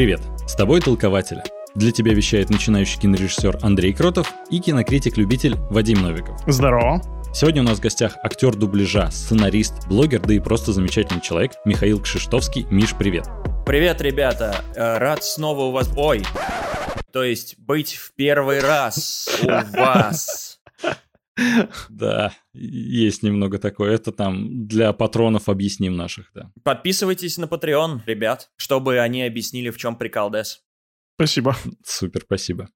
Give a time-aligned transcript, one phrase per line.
[0.00, 1.42] Привет, с тобой толкователь.
[1.74, 6.40] Для тебя вещает начинающий кинорежиссер Андрей Кротов и кинокритик-любитель Вадим Новиков.
[6.46, 7.02] Здорово.
[7.34, 12.00] Сегодня у нас в гостях актер дубляжа, сценарист, блогер, да и просто замечательный человек Михаил
[12.00, 12.66] Кшиштовский.
[12.70, 13.26] Миш, привет.
[13.66, 14.64] Привет, ребята.
[14.74, 15.90] Э, Рад снова у вас...
[15.94, 16.22] Ой,
[17.12, 20.49] то есть быть в первый раз у вас.
[21.88, 23.94] Да, есть немного такое.
[23.94, 26.50] Это там для патронов объясним наших, да.
[26.62, 30.62] Подписывайтесь на Patreon, ребят, чтобы они объяснили, в чем прикол Дес.
[31.16, 31.56] Спасибо.
[31.84, 32.68] Супер, спасибо.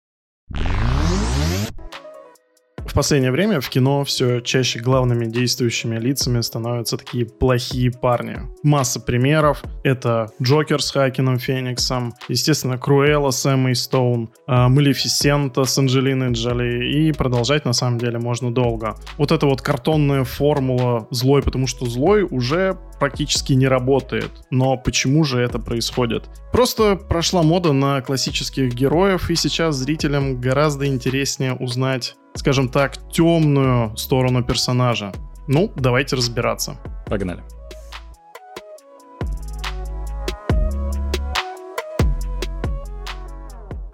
[2.95, 8.39] В последнее время в кино все чаще главными действующими лицами становятся такие плохие парни.
[8.63, 9.65] Масса примеров.
[9.83, 17.09] Это Джокер с Хакином Фениксом, естественно, Круэлла с Эммой Стоун, э, Малефисента с Анджелиной Джоли,
[17.09, 18.95] и продолжать на самом деле можно долго.
[19.19, 24.31] Вот эта вот картонная формула «злой, потому что злой» уже практически не работает.
[24.53, 26.31] Но почему же это происходит?
[26.53, 33.97] Просто прошла мода на классических героев, и сейчас зрителям гораздо интереснее узнать скажем так, темную
[33.97, 35.13] сторону персонажа.
[35.47, 36.77] Ну, давайте разбираться.
[37.07, 37.43] Погнали.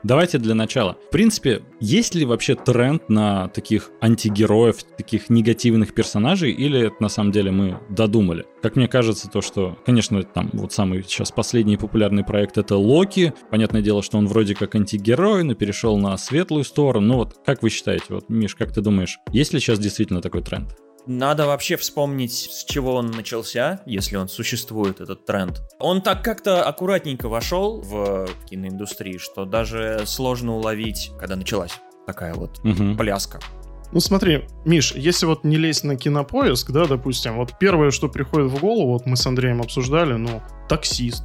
[0.02, 0.96] Давайте для начала.
[1.08, 7.08] В принципе, есть ли вообще тренд на таких антигероев, таких негативных персонажей, или это на
[7.08, 8.46] самом деле мы додумали?
[8.62, 13.34] Как мне кажется, то, что, конечно, там вот самый сейчас последний популярный проект это Локи.
[13.50, 17.06] Понятное дело, что он вроде как антигерой, но перешел на светлую сторону.
[17.06, 20.42] Ну вот, как вы считаете, вот, Миш, как ты думаешь, есть ли сейчас действительно такой
[20.42, 20.74] тренд?
[21.06, 25.62] Надо вообще вспомнить, с чего он начался, если он существует, этот тренд.
[25.78, 31.72] Он так как-то аккуратненько вошел в киноиндустрию, что даже сложно уловить, когда началась
[32.06, 32.96] такая вот угу.
[32.96, 33.40] пляска.
[33.92, 38.52] Ну смотри, Миш, если вот не лезть на кинопоиск, да, допустим, вот первое, что приходит
[38.52, 41.24] в голову, вот мы с Андреем обсуждали, ну, таксист,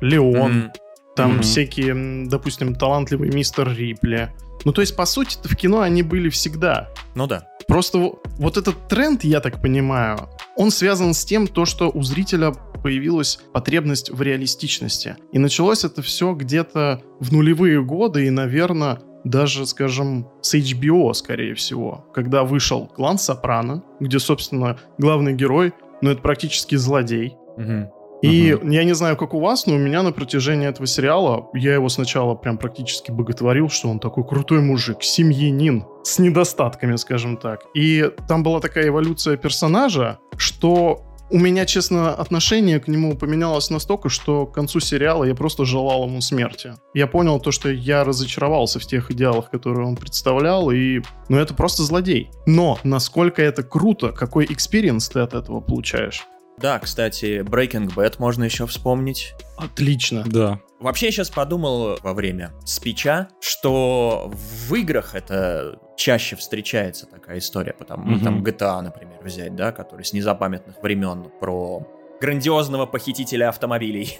[0.00, 0.70] Леон, mm-hmm.
[1.14, 1.42] там mm-hmm.
[1.42, 4.34] всякие, допустим, талантливый мистер Рипли.
[4.64, 6.88] Ну, то есть, по сути в кино они были всегда.
[7.14, 7.48] Ну да.
[7.72, 12.52] Просто вот этот тренд, я так понимаю, он связан с тем, то, что у зрителя
[12.82, 15.16] появилась потребность в реалистичности.
[15.32, 21.54] И началось это все где-то в нулевые годы, и, наверное, даже, скажем, с HBO, скорее
[21.54, 25.72] всего, когда вышел «Клан Сопрано», где, собственно, главный герой,
[26.02, 27.38] ну, это практически злодей.
[27.56, 28.01] Угу.
[28.22, 28.70] И угу.
[28.70, 31.88] я не знаю, как у вас, но у меня на протяжении этого сериала, я его
[31.88, 37.64] сначала прям практически боготворил, что он такой крутой мужик, семьянин, с недостатками, скажем так.
[37.74, 44.10] И там была такая эволюция персонажа, что у меня, честно, отношение к нему поменялось настолько,
[44.10, 46.74] что к концу сериала я просто желал ему смерти.
[46.92, 51.00] Я понял то, что я разочаровался в тех идеалах, которые он представлял, и...
[51.30, 52.30] Ну, это просто злодей.
[52.46, 56.26] Но насколько это круто, какой experience ты от этого получаешь?
[56.58, 59.34] Да, кстати, Breaking Bad можно еще вспомнить.
[59.56, 60.24] Отлично.
[60.26, 60.60] Да.
[60.80, 67.72] Вообще, я сейчас подумал во время спича, что в играх это чаще встречается такая история,
[67.72, 71.86] потому mm там GTA, например, взять, да, который с незапамятных времен про
[72.20, 74.18] грандиозного похитителя автомобилей.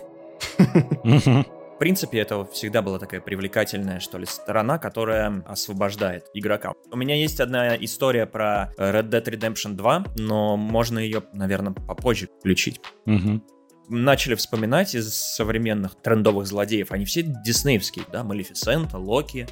[1.82, 6.74] В принципе, это всегда была такая привлекательная, что ли, сторона, которая освобождает игрока.
[6.92, 12.28] У меня есть одна история про Red Dead Redemption 2, но можно ее, наверное, попозже
[12.38, 12.80] включить.
[13.06, 13.42] Угу.
[13.88, 16.92] Начали вспоминать из современных трендовых злодеев.
[16.92, 18.22] Они все диснеевские, да?
[18.22, 19.48] Малефисента, Локи.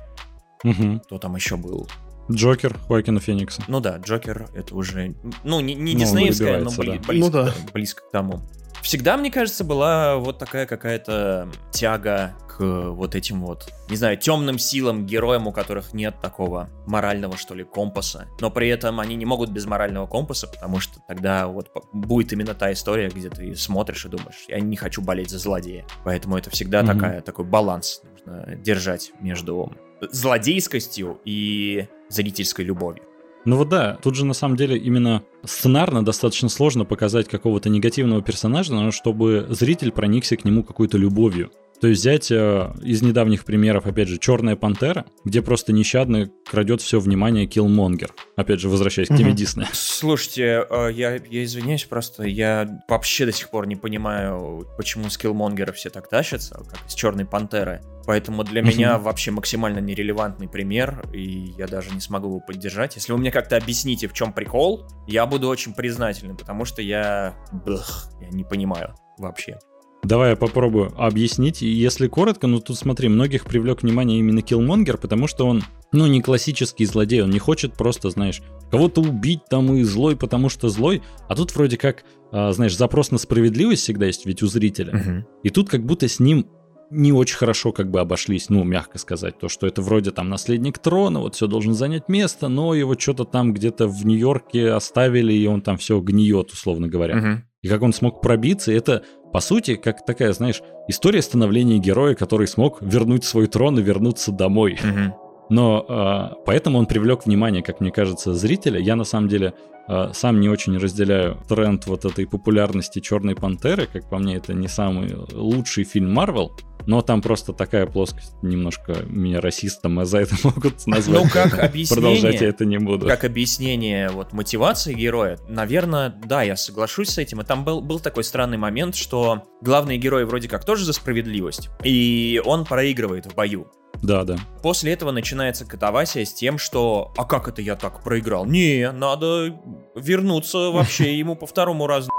[0.63, 1.01] Угу.
[1.01, 1.89] Кто там еще был?
[2.31, 3.65] Джокер Хоакина Феникса.
[3.67, 7.09] Ну да, Джокер это уже, ну не, не ну, диснеевская, но бли, да.
[7.09, 7.55] близко, ну, да.
[7.73, 8.41] близко к тому.
[8.83, 14.59] Всегда, мне кажется, была вот такая какая-то тяга к вот этим вот, не знаю, темным
[14.59, 18.27] силам, героям, у которых нет такого морального, что ли, компаса.
[18.41, 22.55] Но при этом они не могут без морального компаса, потому что тогда вот будет именно
[22.55, 25.87] та история, где ты смотришь и думаешь, я не хочу болеть за злодея.
[26.05, 26.87] Поэтому это всегда mm-hmm.
[26.87, 29.73] такая, такой баланс нужно держать между
[30.11, 33.05] злодейскостью и зрительской любовью.
[33.45, 38.21] Ну вот да, тут же на самом деле именно сценарно достаточно сложно показать какого-то негативного
[38.21, 41.51] персонажа, но чтобы зритель проникся к нему какой-то любовью.
[41.81, 46.83] То есть взять э, из недавних примеров, опять же, Черная пантера, где просто нещадно крадет
[46.83, 48.13] все внимание Киллмонгер.
[48.37, 49.69] Опять же, возвращаясь к теме Диснея.
[49.73, 55.17] Слушайте, э, я, я извиняюсь, просто я вообще до сих пор не понимаю, почему с
[55.17, 57.81] Киллмонгера все так тащатся, как из Черной пантеры.
[58.07, 62.97] Поэтому для меня вообще максимально нерелевантный пример, и я даже не смогу его поддержать.
[62.97, 67.37] Если вы мне как-то объясните, в чем прикол, я буду очень признателен, потому что я...
[67.53, 69.59] Блх, я не понимаю вообще.
[70.03, 71.61] Давай я попробую объяснить.
[71.61, 75.63] Если коротко, ну тут смотри, многих привлек внимание именно Киллмонгер, потому что он,
[75.93, 80.49] ну, не классический злодей, он не хочет просто, знаешь, кого-то убить там и злой, потому
[80.49, 84.47] что злой, а тут вроде как, а, знаешь, запрос на справедливость всегда есть ведь у
[84.47, 84.97] зрителя.
[84.97, 85.27] Угу.
[85.45, 86.47] И тут как будто с ним
[86.91, 90.79] не очень хорошо как бы обошлись, ну, мягко сказать, то, что это вроде там наследник
[90.79, 95.47] трона, вот все должен занять место, но его что-то там где-то в Нью-Йорке оставили, и
[95.47, 97.17] он там все гниет, условно говоря.
[97.17, 97.43] Угу.
[97.63, 99.03] И как он смог пробиться, это,
[99.33, 104.33] по сути, как такая, знаешь, история становления героя, который смог вернуть свой трон и вернуться
[104.33, 104.79] домой.
[104.83, 105.20] Угу.
[105.51, 108.81] Но э, поэтому он привлек внимание, как мне кажется, зрителя.
[108.81, 109.53] Я на самом деле
[109.89, 113.87] э, сам не очень разделяю тренд вот этой популярности Черной Пантеры.
[113.93, 116.53] Как по мне, это не самый лучший фильм Марвел.
[116.87, 121.25] Но там просто такая плоскость немножко меня расистом, а за это могут назвать.
[121.25, 122.03] Ну, как объяснение...
[122.03, 123.07] Продолжать я это не буду.
[123.07, 127.41] Как объяснение вот мотивации героя, наверное, да, я соглашусь с этим.
[127.41, 131.71] И там был, был такой странный момент, что главный герой вроде как тоже за справедливость,
[131.83, 133.67] и он проигрывает в бою.
[134.03, 134.37] Да, да.
[134.63, 139.59] После этого начинается катавасия с тем, что «А как это я так проиграл?» Не, надо
[139.95, 142.11] вернуться вообще ему по второму разу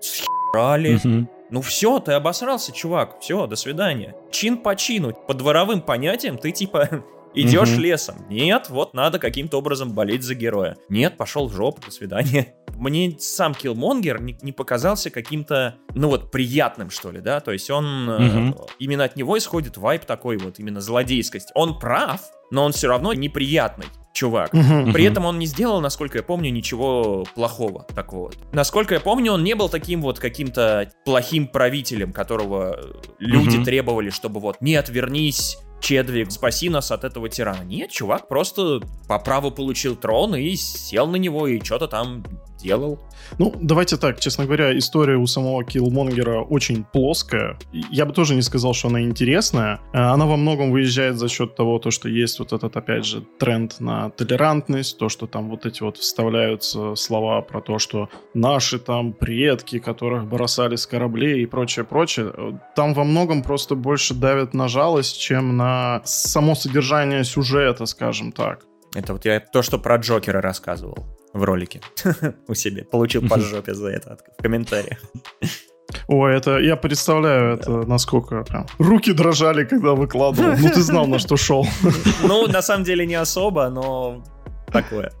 [0.00, 1.00] Схерали.
[1.50, 3.20] Ну все, ты обосрался, чувак.
[3.20, 4.14] Все, до свидания.
[4.30, 5.14] Чин по чину.
[5.14, 7.02] По дворовым понятиям ты типа
[7.34, 8.16] идешь лесом.
[8.28, 10.76] Нет, вот надо каким-то образом болеть за героя.
[10.88, 16.30] Нет, пошел в жопу, до свидания мне сам Киллмонгер не, не показался каким-то, ну вот,
[16.30, 18.22] приятным, что ли, да, то есть он, угу.
[18.22, 21.50] э, именно от него исходит вайп такой вот, именно злодейскость.
[21.54, 22.20] Он прав,
[22.50, 24.52] но он все равно неприятный чувак.
[24.52, 28.32] Uh-huh, При этом он не сделал, насколько я помню, ничего плохого такого.
[28.52, 32.80] Насколько я помню, он не был таким вот каким-то плохим правителем, которого
[33.20, 33.64] люди uh-huh.
[33.64, 37.62] требовали, чтобы вот не отвернись, Чедвик, спаси нас от этого тирана.
[37.62, 42.24] Нет, чувак просто по праву получил трон и сел на него и что-то там
[42.58, 42.98] делал.
[43.38, 47.58] Ну, давайте так, честно говоря, история у самого Киллмонгера очень плоская.
[47.90, 49.80] Я бы тоже не сказал, что она интересная.
[49.92, 53.22] Э, она во многом выезжает за счет того, то, что есть вот этот, опять же,
[53.38, 58.78] тренд на толерантность, то, что там вот эти вот вставляются слова про то, что наши
[58.78, 62.32] там предки, которых бросали с кораблей и прочее, прочее.
[62.34, 68.32] Э, там во многом просто больше давят на жалость, чем на само содержание сюжета, скажем
[68.32, 68.64] так.
[68.94, 71.80] Это вот я то, что про Джокера рассказывал в ролике
[72.48, 72.84] у себя.
[72.84, 74.98] Получил по жопе за это в комментариях.
[76.06, 80.54] Ой, это я представляю, это насколько прям руки дрожали, когда выкладывал.
[80.58, 81.66] Ну ты знал, на что шел.
[82.22, 84.22] Ну, на самом деле не особо, но
[84.70, 85.12] такое.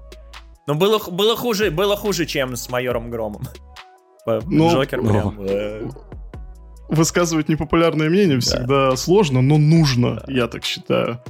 [0.66, 3.42] Но было, было хуже, было хуже, чем с майором Громом.
[4.26, 5.36] Ну, Джокер прям...
[5.40, 5.88] Э,
[6.88, 11.22] высказывать непопулярное мнение всегда сложно, но нужно, я так считаю.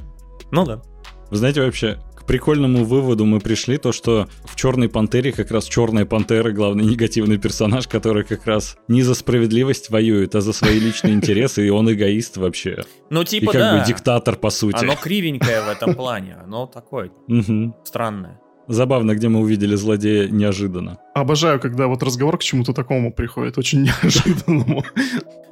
[0.51, 0.81] Ну да.
[1.29, 1.99] Вы знаете, вообще,
[2.29, 7.39] прикольному выводу мы пришли, то что в Черной Пантере как раз Черная Пантера главный негативный
[7.39, 11.91] персонаж, который как раз не за справедливость воюет, а за свои личные интересы, и он
[11.91, 12.83] эгоист вообще.
[13.09, 14.75] Ну типа И как бы диктатор по сути.
[14.75, 17.09] Оно кривенькое в этом плане, оно такое
[17.83, 18.39] странное.
[18.67, 20.99] Забавно, где мы увидели злодея неожиданно.
[21.15, 24.83] Обожаю, когда вот разговор к чему-то такому приходит, очень неожиданному.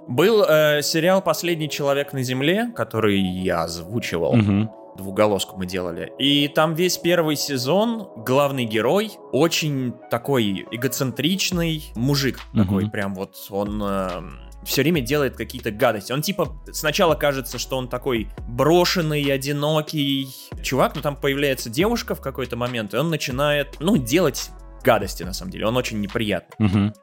[0.07, 4.35] Был э, сериал «Последний человек на земле», который я озвучивал.
[4.35, 6.11] Угу двуголоску мы делали.
[6.19, 12.39] И там весь первый сезон главный герой очень такой эгоцентричный мужик.
[12.53, 12.61] Mm-hmm.
[12.63, 13.81] Такой прям вот он...
[13.83, 14.21] Э,
[14.63, 16.11] все время делает какие-то гадости.
[16.11, 20.27] Он типа сначала кажется, что он такой брошенный, одинокий
[20.61, 24.50] чувак, но там появляется девушка в какой-то момент, и он начинает, ну, делать
[24.83, 25.67] гадости на самом деле.
[25.67, 26.65] Он очень неприятный.
[26.65, 26.93] Угу.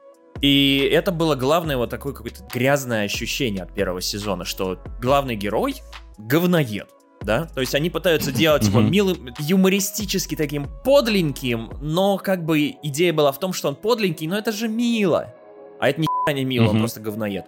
[0.41, 5.75] И это было главное вот такое какое-то грязное ощущение от первого сезона, что главный герой
[6.17, 6.89] говноед
[7.25, 7.45] да?
[7.53, 13.31] То есть они пытаются делать его милым, юмористически таким подленьким, но как бы идея была
[13.31, 15.33] в том, что он подленький, но это же мило.
[15.79, 17.45] А это ни не мило, он просто говноед.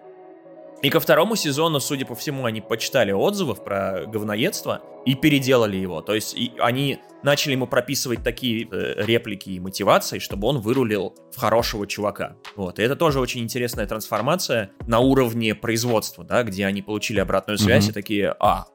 [0.84, 6.02] И ко второму сезону, судя по всему, они почитали отзывов про говноедство и переделали его.
[6.02, 11.16] То есть и они начали ему прописывать такие э, реплики и мотивации, чтобы он вырулил
[11.34, 12.36] в хорошего чувака.
[12.56, 12.78] Вот.
[12.78, 17.88] И это тоже очень интересная трансформация на уровне производства, да, где они получили обратную связь
[17.88, 17.92] mm-hmm.
[17.92, 18.68] и такие, а,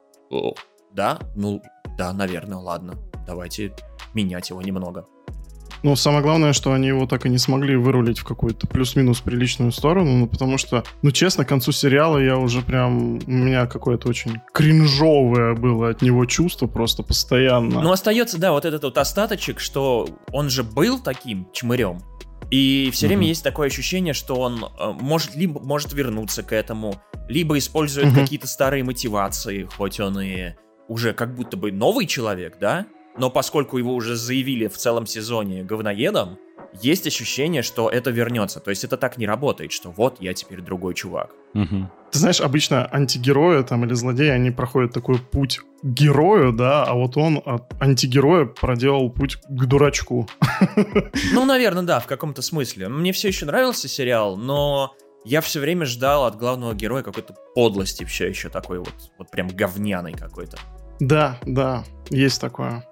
[0.93, 1.61] да, ну,
[1.97, 2.95] да, наверное, ладно.
[3.25, 3.73] Давайте
[4.13, 5.05] менять его немного.
[5.83, 9.73] Ну, самое главное, что они его так и не смогли вырулить в какую-то плюс-минус приличную
[9.73, 13.15] сторону, ну, потому что, ну, честно, к концу сериала я уже прям...
[13.27, 17.81] У меня какое-то очень кринжовое было от него чувство просто постоянно.
[17.81, 22.01] Ну, остается, да, вот этот вот остаточек, что он же был таким чмырем,
[22.49, 23.27] и все время mm-hmm.
[23.27, 28.19] есть такое ощущение, что он э, может либо может вернуться к этому, либо использует mm-hmm.
[28.21, 30.53] какие-то старые мотивации, хоть он и
[30.87, 32.85] уже как будто бы новый человек, да?
[33.17, 36.37] Но поскольку его уже заявили в целом сезоне говноедом,
[36.81, 38.59] есть ощущение, что это вернется.
[38.59, 41.31] То есть это так не работает, что вот я теперь другой чувак.
[41.53, 41.89] Угу.
[42.11, 46.93] Ты знаешь, обычно антигерои там или злодеи, они проходят такой путь к герою, да, а
[46.93, 50.27] вот он от антигероя проделал путь к дурачку.
[51.33, 52.87] Ну, наверное, да, в каком-то смысле.
[52.89, 54.93] Мне все еще нравился сериал, но
[55.25, 59.47] я все время ждал от главного героя какой-то подлости все еще такой вот, вот прям
[59.47, 60.57] говняный какой-то.
[60.99, 62.85] Да, да, есть такое.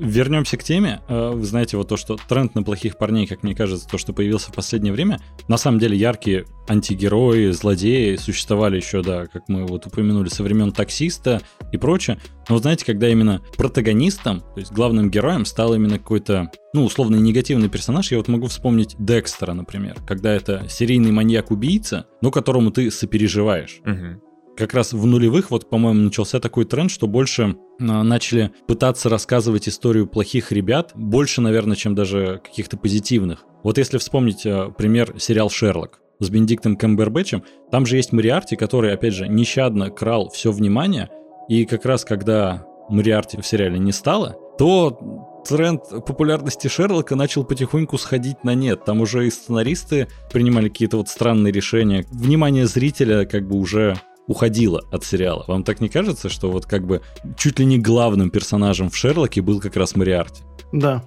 [0.00, 1.02] Вернемся к теме.
[1.08, 4.14] Э, вы знаете, вот то, что тренд на плохих парней, как мне кажется, то, что
[4.14, 9.66] появился в последнее время, на самом деле яркие антигерои, злодеи существовали еще, да, как мы
[9.66, 12.18] вот упомянули, со времен таксиста и прочее.
[12.48, 17.16] Но вот знаете, когда именно протагонистом, то есть главным героем стал именно какой-то, ну, условно
[17.16, 22.90] негативный персонаж, я вот могу вспомнить Декстера, например, когда это серийный маньяк-убийца, но которому ты
[22.90, 23.80] сопереживаешь.
[23.84, 29.08] Угу как раз в нулевых, вот, по-моему, начался такой тренд, что больше а, начали пытаться
[29.08, 33.44] рассказывать историю плохих ребят, больше, наверное, чем даже каких-то позитивных.
[33.62, 38.92] Вот если вспомнить а, пример сериал «Шерлок», с Бенедиктом Кэмбербэтчем, там же есть Мариарти, который,
[38.92, 41.08] опять же, нещадно крал все внимание,
[41.48, 47.96] и как раз когда Мариарти в сериале не стало, то тренд популярности Шерлока начал потихоньку
[47.98, 48.84] сходить на нет.
[48.84, 52.04] Там уже и сценаристы принимали какие-то вот странные решения.
[52.10, 53.96] Внимание зрителя как бы уже
[54.30, 55.44] уходила от сериала.
[55.48, 57.02] Вам так не кажется, что вот как бы
[57.36, 60.44] чуть ли не главным персонажем в Шерлоке был как раз Мариарти?
[60.72, 61.02] Да.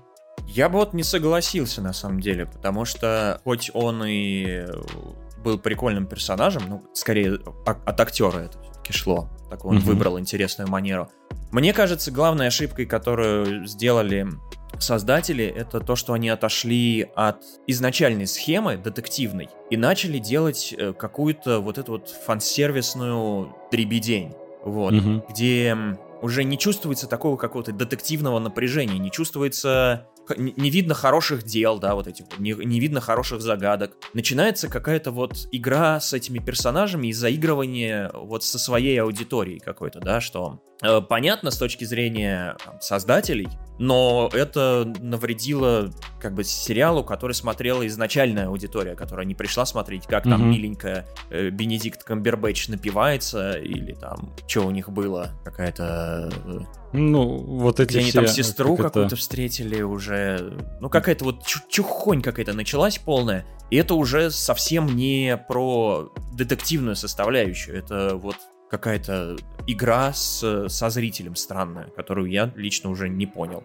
[0.45, 4.65] Я бы вот не согласился на самом деле, потому что хоть он и
[5.41, 9.85] был прикольным персонажем, ну, скорее от актера это все-таки шло, так он угу.
[9.85, 11.09] выбрал интересную манеру.
[11.51, 14.27] Мне кажется, главной ошибкой, которую сделали
[14.79, 21.59] создатели, это то, что они отошли от изначальной схемы детективной и начали делать э, какую-то
[21.59, 25.25] вот эту вот фан-сервисную дребедень, вот, угу.
[25.29, 25.77] где
[26.21, 32.07] уже не чувствуется такого какого-то детективного напряжения, не чувствуется не видно хороших дел, да, вот
[32.07, 33.97] этих, не, не видно хороших загадок.
[34.13, 40.21] Начинается какая-то вот игра с этими персонажами и заигрывание вот со своей аудиторией какой-то, да,
[40.21, 40.61] что
[41.01, 43.47] понятно с точки зрения там, создателей,
[43.79, 50.23] но это навредило как бы сериалу, который смотрела изначальная аудитория, которая не пришла смотреть, как
[50.23, 50.49] там mm-hmm.
[50.49, 56.31] миленькая э, Бенедикт Камбербэтч напивается или там что у них было, какая-то...
[56.45, 56.59] Э,
[56.93, 58.19] ну, вот эти Где все...
[58.19, 59.15] они там сестру как какую-то это...
[59.15, 60.53] встретили уже.
[60.79, 63.45] Ну, какая-то вот чухонь какая-то началась полная.
[63.71, 67.75] И это уже совсем не про детективную составляющую.
[67.75, 68.35] Это вот
[68.73, 69.37] какая-то
[69.67, 73.63] игра с, со зрителем странная, которую я лично уже не понял.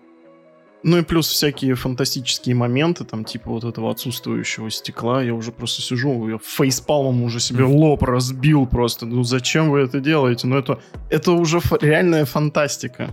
[0.82, 5.22] Ну и плюс всякие фантастические моменты, там, типа вот этого отсутствующего стекла.
[5.22, 9.06] Я уже просто сижу, я фейспалмом уже себе лоб разбил просто.
[9.06, 10.46] Ну зачем вы это делаете?
[10.46, 10.78] Ну это,
[11.10, 13.10] это уже реальная фантастика.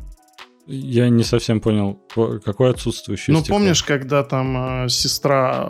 [0.67, 1.99] Я не совсем понял,
[2.43, 3.57] какое отсутствующее Ну стекло?
[3.57, 5.69] помнишь, когда там э, сестра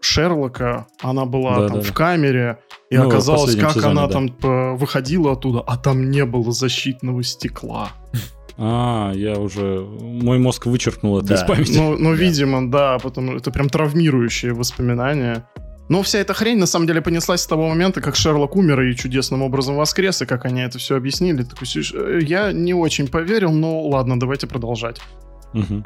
[0.00, 2.58] Шерлока, она была да, там да, в камере,
[2.90, 4.12] и ну, оказалось, как сезоне, она да.
[4.12, 7.90] там выходила оттуда, а там не было защитного стекла.
[8.62, 9.80] А, я уже...
[9.80, 11.34] Мой мозг вычеркнул это да.
[11.36, 11.78] из памяти.
[11.78, 12.16] Ну, ну да.
[12.16, 15.46] видимо, да, потом это прям травмирующие воспоминания.
[15.88, 18.94] Но вся эта хрень на самом деле понеслась с того момента, как Шерлок умер и
[18.94, 21.42] чудесным образом воскрес, и как они это все объяснили.
[21.42, 25.00] Такой, э, я не очень поверил, но ладно, давайте продолжать.
[25.54, 25.82] Угу.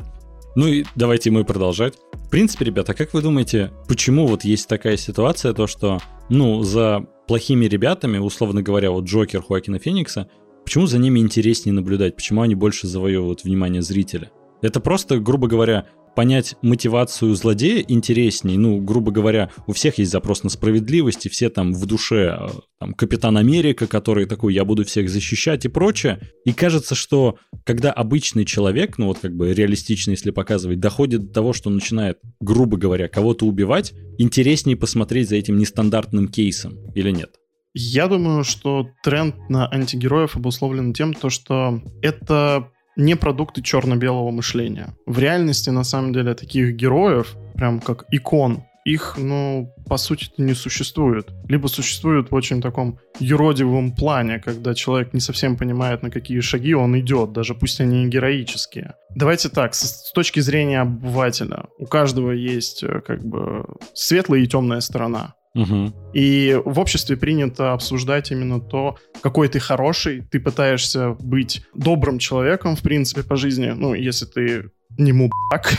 [0.57, 1.95] Ну и давайте мы продолжать.
[2.13, 7.07] В принципе, ребята, как вы думаете, почему вот есть такая ситуация, то что, ну, за
[7.27, 10.29] плохими ребятами, условно говоря, вот Джокер Хуакина Феникса,
[10.65, 12.17] Почему за ними интереснее наблюдать?
[12.17, 14.31] Почему они больше завоевывают внимание зрителя?
[14.63, 18.57] Это просто, грубо говоря, понять мотивацию злодея интересней.
[18.57, 22.51] Ну, грубо говоря, у всех есть запрос на справедливость, и все там в душе, а,
[22.79, 26.21] там, Капитан Америка, который такой, я буду всех защищать и прочее.
[26.45, 31.33] И кажется, что когда обычный человек, ну вот как бы реалистично, если показывать, доходит до
[31.33, 37.31] того, что начинает, грубо говоря, кого-то убивать, интереснее посмотреть за этим нестандартным кейсом или нет?
[37.77, 44.95] Я думаю, что тренд на антигероев обусловлен тем, то, что это не продукты черно-белого мышления.
[45.07, 50.55] В реальности, на самом деле, таких героев, прям как икон, их, ну, по сути не
[50.55, 51.31] существует.
[51.49, 56.75] Либо существует в очень таком юродивом плане, когда человек не совсем понимает, на какие шаги
[56.75, 58.95] он идет, даже пусть они и героические.
[59.15, 64.47] Давайте так, с, с точки зрения обывателя, у каждого есть э, как бы светлая и
[64.47, 65.35] темная сторона.
[65.55, 65.93] Угу.
[66.15, 72.75] И в обществе принято обсуждать именно то, какой ты хороший, ты пытаешься быть добрым человеком,
[72.75, 75.73] в принципе, по жизни, ну, если ты не мудак,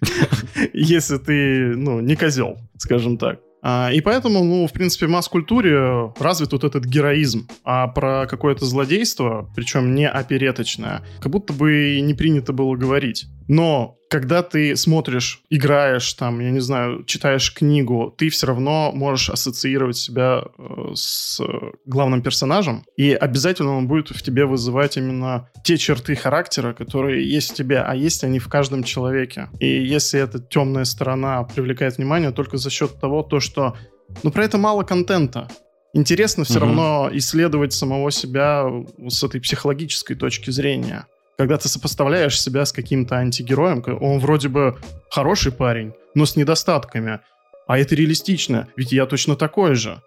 [0.72, 3.40] если ты, ну, не козел, скажем так.
[3.64, 7.46] А, и поэтому, ну, в принципе, в масс-культуре развит вот этот героизм.
[7.64, 13.26] А про какое-то злодейство, причем не опереточное, как будто бы не принято было говорить.
[13.48, 19.30] Но когда ты смотришь, играешь, там, я не знаю, читаешь книгу, ты все равно можешь
[19.30, 21.40] ассоциировать себя э, с
[21.86, 27.52] главным персонажем, и обязательно он будет в тебе вызывать именно те черты характера, которые есть
[27.52, 29.48] в тебе, а есть они в каждом человеке.
[29.60, 33.76] И если эта темная сторона привлекает внимание только за счет того, то, что
[34.22, 35.48] но про это мало контента.
[35.94, 36.66] Интересно все угу.
[36.66, 38.66] равно исследовать самого себя
[39.08, 41.06] с этой психологической точки зрения.
[41.38, 44.78] Когда ты сопоставляешь себя с каким-то антигероем, он вроде бы
[45.10, 47.20] хороший парень, но с недостатками.
[47.66, 50.02] А это реалистично, ведь я точно такой же.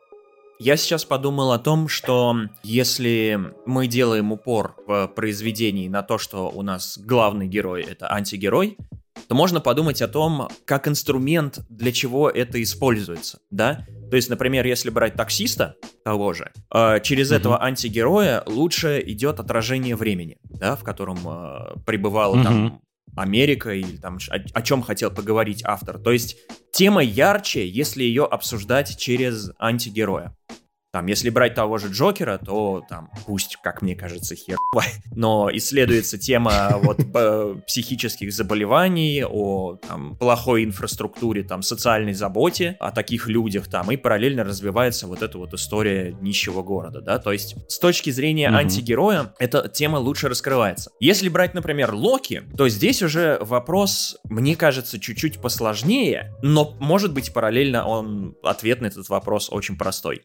[0.59, 6.49] Я сейчас подумал о том, что если мы делаем упор в произведении на то, что
[6.49, 8.77] у нас главный герой это антигерой,
[9.27, 13.85] то можно подумать о том, как инструмент, для чего это используется, да?
[14.09, 17.37] То есть, например, если брать таксиста того же, э, через uh-huh.
[17.37, 22.43] этого антигероя лучше идет отражение времени, да, в котором э, пребывала uh-huh.
[22.43, 22.81] там
[23.15, 25.97] Америка или там о, о чем хотел поговорить автор.
[25.97, 26.37] То есть
[26.71, 30.35] тема ярче, если ее обсуждать через антигероя.
[30.95, 36.17] Там, если брать того же Джокера, то там, пусть, как мне кажется, херово, но исследуется
[36.17, 36.99] тема вот
[37.67, 44.45] психических заболеваний, о там, плохой инфраструктуре, там, социальной заботе, о таких людях там, и параллельно
[44.45, 48.55] развивается вот эта вот история нищего города, да, то есть с точки зрения mm-hmm.
[48.55, 50.91] антигероя эта тема лучше раскрывается.
[51.01, 57.33] Если брать, например, Локи, то здесь уже вопрос, мне кажется, чуть-чуть посложнее, но, может быть,
[57.33, 60.21] параллельно он, ответ на этот вопрос очень простой.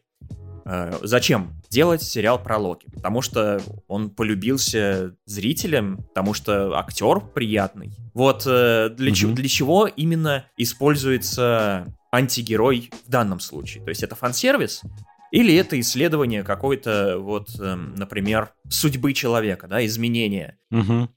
[0.65, 2.87] Э, зачем делать сериал про Локи?
[2.93, 7.91] Потому что он полюбился зрителям, потому что актер приятный.
[8.13, 9.13] Вот э, для, mm-hmm.
[9.13, 13.83] чего, для чего именно используется антигерой в данном случае?
[13.83, 14.81] То есть это фан-сервис?
[15.31, 20.59] Или это исследование какой-то, вот, э, например, судьбы человека, да, изменения.
[20.71, 21.09] Угу.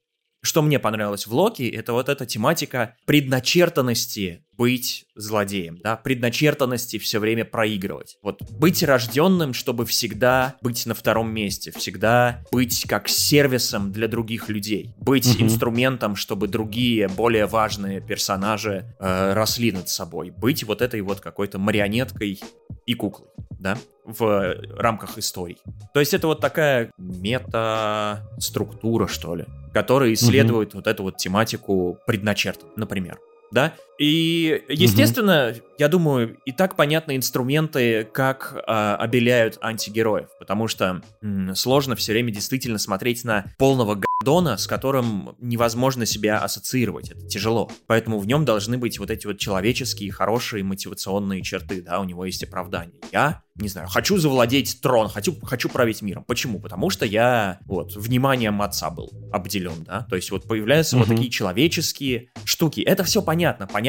[0.43, 7.19] Что мне понравилось в Локи, это вот эта тематика предначертанности быть злодеем, да, предначертанности все
[7.19, 8.17] время проигрывать.
[8.23, 14.49] Вот быть рожденным, чтобы всегда быть на втором месте, всегда быть как сервисом для других
[14.49, 15.45] людей, быть угу.
[15.45, 21.59] инструментом, чтобы другие более важные персонажи э, росли над собой, быть вот этой вот какой-то
[21.59, 22.41] марионеткой
[22.87, 25.59] и куклой, да, в рамках историй.
[25.93, 30.79] То есть это вот такая мета-структура, что ли которые исследуют угу.
[30.79, 33.19] вот эту вот тематику предначертан, например.
[33.53, 33.75] Да?
[33.99, 35.65] И, естественно, угу.
[35.79, 42.13] я думаю, и так понятны инструменты, как э, обеляют антигероев, потому что м, сложно все
[42.13, 47.71] время действительно смотреть на полного гандона, с которым невозможно себя ассоциировать, это тяжело.
[47.87, 52.25] Поэтому в нем должны быть вот эти вот человеческие, хорошие мотивационные черты, да, у него
[52.25, 53.01] есть оправдание.
[53.13, 56.25] Я не знаю, хочу завладеть трон, хочу, хочу править миром.
[56.25, 56.59] Почему?
[56.59, 60.07] Потому что я вот вниманием отца был обделен, да.
[60.11, 61.05] То есть вот появляются угу.
[61.05, 62.81] вот такие человеческие штуки.
[62.81, 63.69] Это все понятно.
[63.69, 63.84] Понятно,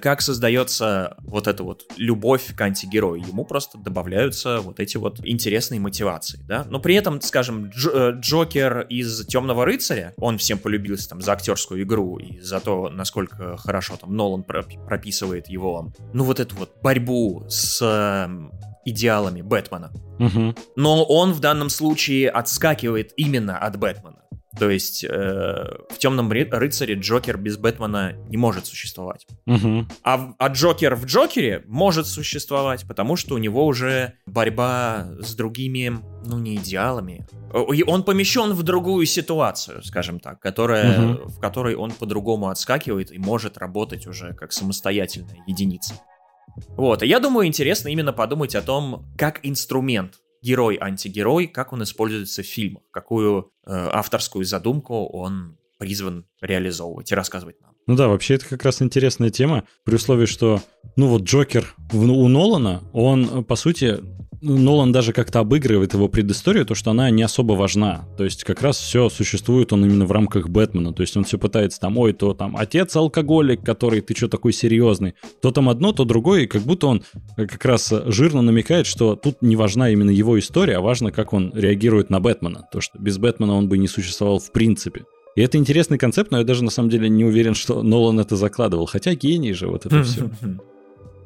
[0.00, 3.22] как создается вот эта вот любовь к антигерою.
[3.22, 6.64] Ему просто добавляются вот эти вот интересные мотивации, да.
[6.68, 11.32] Но при этом, скажем, Дж э, Джокер из Темного рыцаря, он всем полюбился там за
[11.32, 16.70] актерскую игру и за то, насколько хорошо там Нолан прописывает его, ну вот эту вот
[16.82, 18.52] борьбу с эм,
[18.84, 19.92] идеалами Бэтмена.
[20.18, 20.54] Угу.
[20.76, 24.22] Но он в данном случае отскакивает именно от Бэтмена.
[24.56, 25.08] То есть э,
[25.90, 29.26] в Темном рыцаре Джокер без Бэтмена не может существовать.
[29.46, 29.86] Угу.
[30.04, 35.98] А, а Джокер в Джокере может существовать, потому что у него уже борьба с другими,
[36.24, 37.26] ну не идеалами.
[37.74, 41.28] И он помещен в другую ситуацию, скажем так, которая, угу.
[41.28, 45.94] в которой он по-другому отскакивает и может работать уже как самостоятельная единица.
[46.70, 52.42] Вот, и я думаю, интересно именно подумать о том, как инструмент герой-антигерой, как он используется
[52.42, 57.72] в фильмах, какую э, авторскую задумку он призван реализовывать и рассказывать нам.
[57.86, 60.60] Ну да, вообще это как раз интересная тема, при условии, что,
[60.96, 63.98] ну вот Джокер у Нолана, он, по сути,
[64.40, 68.06] Нолан даже как-то обыгрывает его предысторию, то, что она не особо важна.
[68.16, 70.92] То есть как раз все существует он именно в рамках Бэтмена.
[70.92, 74.52] То есть он все пытается там, ой, то там отец алкоголик, который ты что такой
[74.52, 75.14] серьезный.
[75.42, 77.02] То там одно, то другое, и как будто он
[77.36, 81.32] э, как раз жирно намекает, что тут не важна именно его история, а важно, как
[81.32, 82.66] он реагирует на Бэтмена.
[82.72, 85.04] То, что без Бэтмена он бы не существовал в принципе.
[85.34, 88.36] И это интересный концепт, но я даже на самом деле не уверен, что Нолан это
[88.36, 88.86] закладывал.
[88.86, 90.30] Хотя гений же вот это все.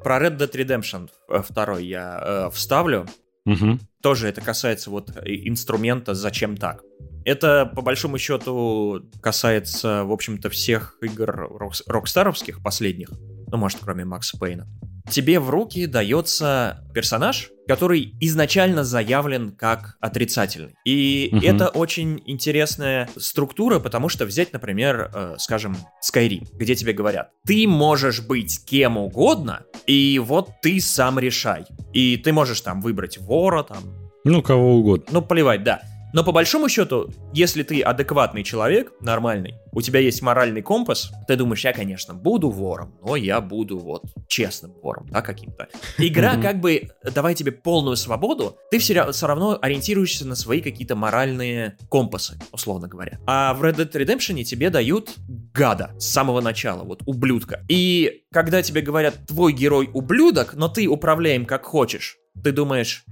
[0.03, 3.07] Про Red Dead Redemption 2 я э, вставлю.
[3.45, 3.79] Угу.
[4.03, 6.83] Тоже это касается вот инструмента «Зачем так?».
[7.25, 11.49] Это, по большому счету, касается, в общем-то, всех игр
[11.87, 13.11] рокстаровских последних,
[13.49, 14.67] ну, может, кроме Макса Пейна
[15.09, 20.75] тебе в руки дается персонаж, который изначально заявлен как отрицательный.
[20.85, 21.41] И угу.
[21.45, 27.67] это очень интересная структура, потому что взять, например, э, скажем, Skyrim, где тебе говорят, ты
[27.67, 31.65] можешь быть кем угодно, и вот ты сам решай.
[31.93, 34.11] И ты можешь там выбрать вора, там...
[34.25, 35.07] Ну, кого угодно.
[35.11, 35.83] Ну, плевать, да.
[36.13, 41.37] Но по большому счету, если ты адекватный человек, нормальный, у тебя есть моральный компас, ты
[41.37, 45.69] думаешь, я, конечно, буду вором, но я буду вот честным вором, да, каким-то.
[45.99, 50.97] Игра как бы давай тебе полную свободу, ты все, все равно ориентируешься на свои какие-то
[50.97, 53.19] моральные компасы, условно говоря.
[53.27, 55.11] А в Red Dead Redemption тебе дают
[55.55, 57.65] гада с самого начала, вот ублюдка.
[57.69, 63.05] И когда тебе говорят, твой герой ублюдок, но ты управляем как хочешь, ты думаешь,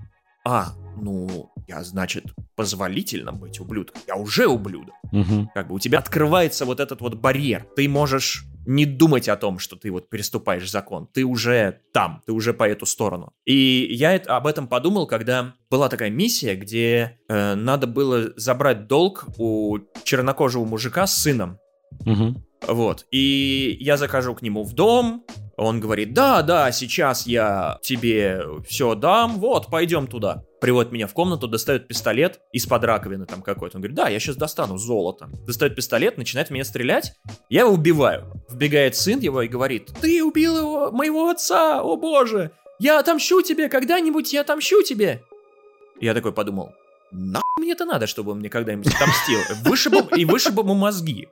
[0.45, 2.25] а, ну, я, значит,
[2.57, 4.03] позволительно быть ублюдком.
[4.09, 4.95] Я уже ублюдок.
[5.13, 5.51] Угу.
[5.55, 7.65] Как бы у тебя открывается вот этот вот барьер.
[7.77, 11.09] Ты можешь не думать о том, что ты вот переступаешь закон.
[11.13, 13.33] Ты уже там, ты уже по эту сторону.
[13.45, 18.89] И я это, об этом подумал, когда была такая миссия, где э, надо было забрать
[18.89, 21.59] долг у чернокожего мужика с сыном.
[22.05, 22.45] Угу.
[22.69, 23.07] Вот.
[23.13, 25.25] И я захожу к нему в дом,
[25.61, 30.43] он говорит, да, да, сейчас я тебе все дам, вот, пойдем туда.
[30.61, 33.77] Приводит меня в комнату, достает пистолет из-под раковины там какой-то.
[33.77, 35.29] Он говорит, да, я сейчас достану золото.
[35.47, 37.13] Достает пистолет, начинает меня стрелять.
[37.51, 38.43] Я его убиваю.
[38.49, 42.53] Вбегает сын его и говорит, ты убил его, моего отца, о боже.
[42.79, 45.23] Я отомщу тебе, когда-нибудь я отомщу тебе.
[46.01, 46.73] Я такой подумал,
[47.11, 49.41] нахуй мне это надо, чтобы он мне когда-нибудь отомстил?
[49.63, 51.29] Вышиб, и вышиб ему мозги.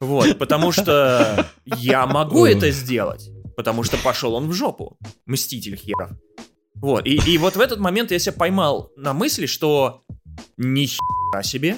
[0.00, 3.30] Вот, потому что я могу это сделать.
[3.56, 4.98] Потому что пошел он в жопу.
[5.26, 6.10] Мститель херов.
[6.74, 10.02] Вот, и, и вот в этот момент я себя поймал на мысли, что
[10.56, 11.76] ни хера себе.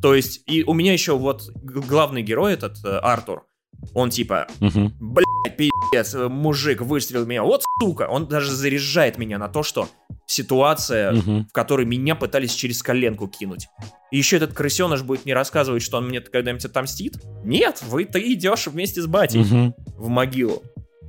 [0.00, 3.46] То есть, и у меня еще вот главный герой этот, э, Артур,
[3.94, 4.92] он типа, угу.
[5.00, 9.88] блядь, пиздец, мужик выстрелил меня, вот сука, он даже заряжает меня на то, что
[10.26, 11.46] ситуация, угу.
[11.48, 13.68] в которой меня пытались через коленку кинуть.
[14.10, 17.16] И еще этот крысеныш будет мне рассказывать, что он мне когда-нибудь отомстит?
[17.44, 19.74] Нет, вы ты идешь вместе с батей угу.
[19.96, 20.62] в могилу.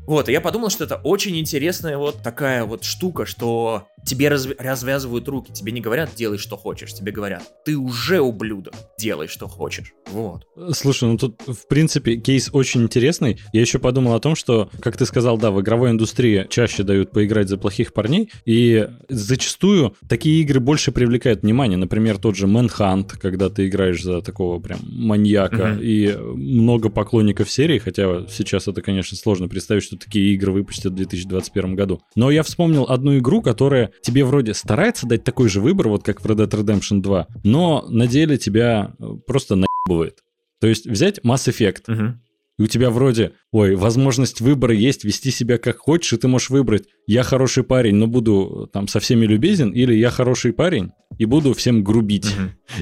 [0.07, 4.51] Вот, и я подумал, что это очень интересная вот такая вот штука, что тебе разв...
[4.57, 9.47] развязывают руки, тебе не говорят «делай, что хочешь», тебе говорят «ты уже ублюдок, делай, что
[9.47, 9.93] хочешь».
[10.11, 10.45] Вот.
[10.71, 13.39] Слушай, ну тут, в принципе, кейс очень интересный.
[13.53, 17.11] Я еще подумал о том, что, как ты сказал, да, в игровой индустрии чаще дают
[17.11, 21.77] поиграть за плохих парней, и зачастую такие игры больше привлекают внимание.
[21.77, 25.81] Например, тот же Manhunt, когда ты играешь за такого прям маньяка, угу.
[25.81, 30.95] и много поклонников серии, хотя сейчас это, конечно, сложно представить, что такие игры выпустят в
[30.95, 32.01] 2021 году.
[32.15, 36.21] Но я вспомнил одну игру, которая тебе вроде старается дать такой же выбор, вот как
[36.21, 40.19] в Red Dead Redemption 2, но на деле тебя э, просто наебывает.
[40.59, 42.19] То есть взять Mass Effect, угу.
[42.57, 46.49] и у тебя вроде, ой, возможность выбора есть, вести себя как хочешь, и ты можешь
[46.49, 50.91] выбрать, я хороший парень, но буду э, там со всеми любезен, или я хороший парень
[51.19, 52.33] и буду всем грубить.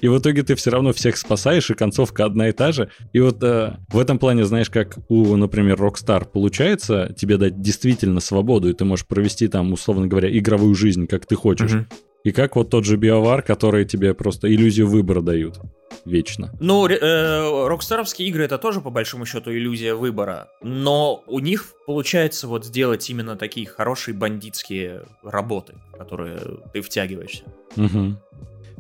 [0.02, 2.90] И в итоге ты все равно всех спасаешь, и концовка одна и та же.
[3.12, 8.20] И вот э, в этом плане, знаешь, как у, например, Rockstar получается тебе дать действительно
[8.20, 11.74] свободу, и ты можешь провести там, условно говоря, игровую жизнь, как ты хочешь.
[11.74, 11.86] Угу.
[12.28, 15.62] И как вот тот же биовар, который тебе просто иллюзию выбора дают
[16.04, 16.52] вечно.
[16.60, 22.50] Ну, э, рокстаровские игры это тоже по большому счету иллюзия выбора, но у них получается
[22.50, 26.42] вот сделать именно такие хорошие бандитские работы, которые
[26.74, 27.46] ты втягиваешься.
[27.78, 28.18] Угу.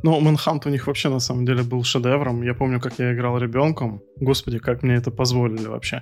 [0.03, 2.43] Ну, Manhunt у них вообще на самом деле был шедевром.
[2.43, 4.01] Я помню, как я играл ребенком.
[4.17, 6.01] Господи, как мне это позволили вообще.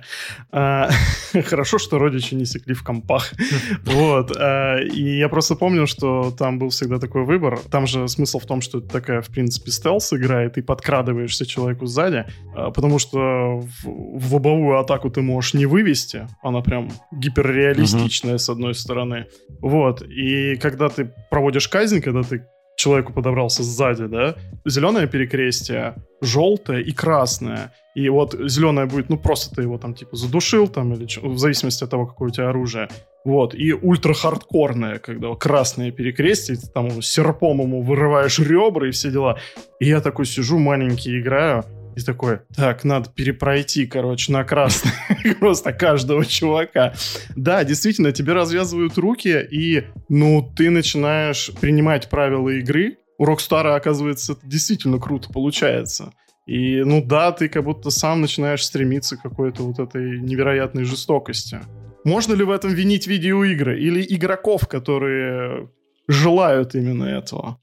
[0.52, 0.90] А,
[1.44, 3.32] хорошо, что родичи не секли в компах.
[3.84, 4.36] вот.
[4.36, 7.58] А, и я просто помню, что там был всегда такой выбор.
[7.70, 11.46] Там же смысл в том, что это такая, в принципе, стелс игра, и ты подкрадываешься
[11.46, 16.26] человеку сзади, а, потому что в, в лобовую атаку ты можешь не вывести.
[16.42, 19.26] Она прям гиперреалистичная, с одной стороны.
[19.60, 20.02] Вот.
[20.02, 22.44] И когда ты проводишь казнь, когда ты
[22.76, 27.72] человеку подобрался сзади, да, зеленое перекрестие, желтое и красное.
[27.94, 31.82] И вот зеленое будет, ну, просто ты его там, типа, задушил там, или в зависимости
[31.82, 32.88] от того, какое у тебя оружие.
[33.24, 39.38] Вот, и ультра-хардкорное, когда красное перекрестие, ты там серпом ему вырываешь ребра и все дела.
[39.80, 41.64] И я такой сижу маленький, играю,
[41.96, 44.92] и такой, так, надо перепройти, короче, на красный
[45.40, 46.92] просто каждого чувака.
[47.34, 52.98] Да, действительно, тебе развязывают руки, и, ну, ты начинаешь принимать правила игры.
[53.18, 56.12] У Rockstar а, оказывается, это действительно круто получается.
[56.46, 61.60] И, ну да, ты как будто сам начинаешь стремиться к какой-то вот этой невероятной жестокости.
[62.04, 65.70] Можно ли в этом винить видеоигры или игроков, которые
[66.08, 67.58] желают именно этого?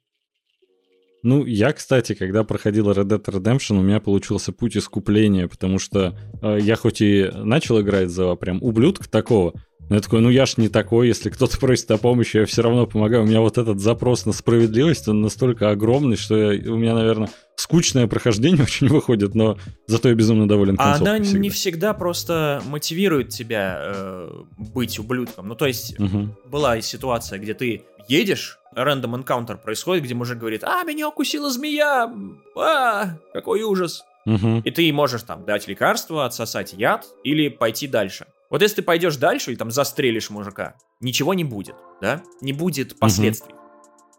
[1.24, 6.18] Ну, я, кстати, когда проходил Red Dead Redemption, у меня получился путь искупления, потому что
[6.42, 9.54] э, я хоть и начал играть за прям ублюдка такого,
[9.90, 12.62] но я такой, ну я ж не такой, если кто-то просит о помощи, я все
[12.62, 13.24] равно помогаю.
[13.24, 17.30] У меня вот этот запрос на справедливость, он настолько огромный, что я, у меня, наверное,
[17.56, 19.58] скучное прохождение очень выходит, но
[19.88, 21.40] зато я безумно доволен А она всегда.
[21.40, 25.48] не всегда просто мотивирует тебя э, быть ублюдком.
[25.48, 26.36] Ну, то есть, угу.
[26.46, 32.12] была ситуация, где ты едешь рандом энкаунтер происходит, где мужик говорит, а, меня укусила змея,
[32.56, 34.04] а, какой ужас.
[34.26, 34.62] Угу.
[34.64, 38.28] И ты можешь там дать лекарство, отсосать яд или пойти дальше.
[38.50, 42.22] Вот если ты пойдешь дальше и там застрелишь мужика, ничего не будет, да?
[42.40, 43.56] Не будет последствий.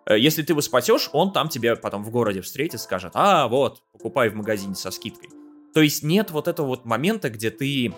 [0.07, 3.83] Э, Если ты его спасешь, он там тебе потом в городе встретит, скажет, а, вот,
[3.93, 5.31] покупай в магазине со скидкой.
[5.73, 7.93] То есть нет вот этого вот момента, где ты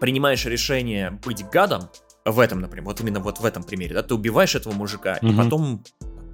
[0.00, 1.88] принимаешь решение быть гадом,
[2.24, 5.26] в этом, например, вот именно вот в этом примере, да, ты убиваешь этого мужика, и
[5.26, 5.36] Мгм.
[5.36, 5.84] потом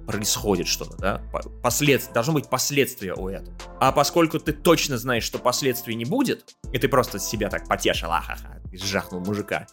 [0.07, 3.55] происходит что-то, да, по- последствия, должно быть последствия у этого.
[3.79, 8.11] А поскольку ты точно знаешь, что последствий не будет, и ты просто себя так потешил,
[8.11, 9.67] ахаха, и сжахнул мужика,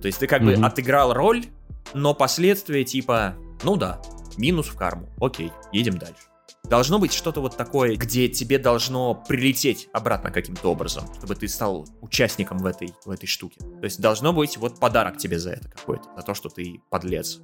[0.00, 0.64] то есть ты как бы Мгм.
[0.64, 1.46] отыграл роль,
[1.94, 4.00] но последствия типа, ну да,
[4.36, 6.22] минус в карму, окей, едем дальше.
[6.68, 11.86] Должно быть что-то вот такое, где тебе должно прилететь обратно каким-то образом, чтобы ты стал
[12.00, 13.56] участником в этой, в этой штуке.
[13.60, 17.40] То есть должно быть вот подарок тебе за это какой-то, за то, что ты подлец.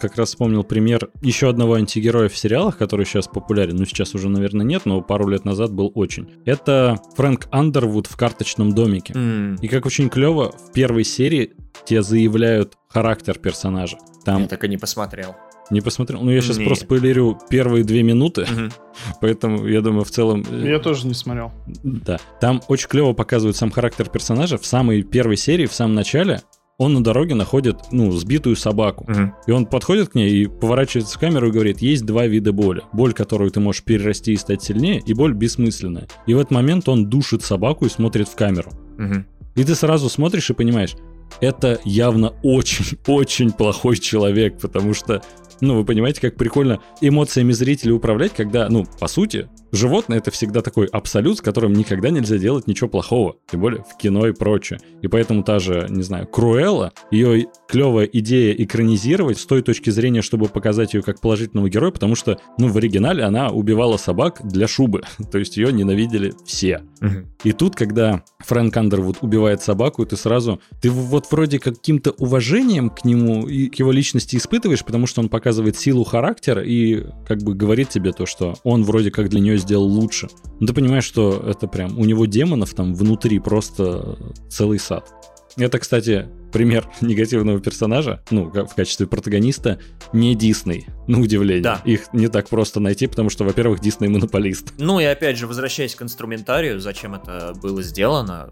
[0.00, 3.76] Как раз вспомнил пример еще одного антигероя в сериалах, который сейчас популярен.
[3.76, 6.28] Ну, сейчас уже, наверное, нет, но пару лет назад был очень.
[6.44, 9.12] Это Фрэнк Андервуд в «Карточном домике».
[9.14, 11.52] М, И как очень клево, в первой серии
[11.84, 13.98] тебе заявляют характер персонажа.
[14.24, 15.36] Там Я так и не посмотрел.
[15.72, 16.20] Не посмотрел.
[16.22, 16.66] Ну, я сейчас Не.
[16.66, 18.70] просто спойлерю первые две минуты, Мгм.
[19.20, 20.44] поэтому я думаю, в целом...
[20.50, 21.50] э, Я тоже не смотрел.
[21.82, 22.18] Да.
[22.40, 24.58] Там очень клево показывают сам характер персонажа.
[24.58, 26.42] В самой первой серии, в самом начале,
[26.78, 29.04] он на дороге находит, ну, сбитую собаку.
[29.08, 29.34] Мгм.
[29.46, 32.82] И он подходит к ней и поворачивается в камеру и говорит, есть два вида боли.
[32.92, 36.08] Боль, которую ты можешь перерасти и стать сильнее, и боль бессмысленная.
[36.26, 38.70] И в этот момент он душит собаку и смотрит в камеру.
[38.98, 39.26] Мгм.
[39.54, 40.94] И ты сразу смотришь и понимаешь,
[41.40, 45.22] это явно очень-очень плохой человек, потому что,
[45.62, 50.60] ну, вы понимаете, как прикольно эмоциями зрителя управлять, когда, ну, по сути, животное это всегда
[50.60, 54.80] такой абсолют, с которым никогда нельзя делать ничего плохого, тем более в кино и прочее.
[55.02, 60.20] И поэтому та же, не знаю, Круэлла, ее клевая идея экранизировать с той точки зрения,
[60.20, 64.68] чтобы показать ее как положительного героя, потому что, ну, в оригинале она убивала собак для
[64.68, 66.82] шубы, то есть ее ненавидели все.
[67.44, 73.06] И тут, когда Фрэнк Андервуд убивает собаку, ты сразу, ты вот вроде каким-то уважением к
[73.06, 77.54] нему и к его личности испытываешь, потому что он показывает силу характера и как бы
[77.54, 80.28] говорит тебе то, что он вроде как для нее сделал лучше.
[80.60, 84.18] Но ты понимаешь, что это прям, у него демонов там внутри просто
[84.50, 85.10] целый сад.
[85.56, 89.80] Это, кстати, пример негативного персонажа, ну, в качестве протагониста,
[90.12, 91.62] не Дисней, на удивление.
[91.62, 91.82] Да.
[91.84, 94.74] Их не так просто найти, потому что, во-первых, Дисней монополист.
[94.78, 98.50] Ну и опять же, возвращаясь к инструментарию, зачем это было сделано,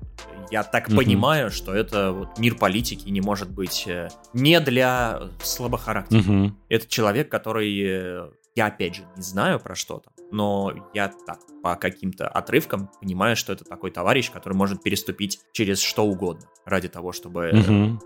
[0.50, 0.96] я так Мгм.
[0.96, 6.26] понимаю, что это вот мир политики не может быть э, не для слабохарактерных.
[6.26, 6.58] Мгм.
[6.68, 7.70] Это человек, который...
[7.80, 12.90] э, Я, опять же, не знаю про что там, но я так, по каким-то отрывкам
[13.01, 17.57] понимаю, что это такой товарищ, который может переступить через что угодно ради того, чтобы э,
[17.57, 18.01] Мгм.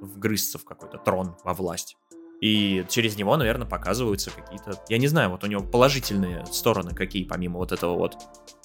[0.00, 1.96] вгрызться в какой-то трон во власть.
[2.40, 7.24] И через него, наверное, показываются какие-то, я не знаю, вот у него положительные стороны какие,
[7.24, 8.16] помимо вот этого вот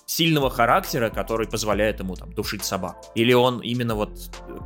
[0.06, 3.06] сильного характера, который позволяет ему там душить собаку.
[3.15, 4.12] Или он именно вот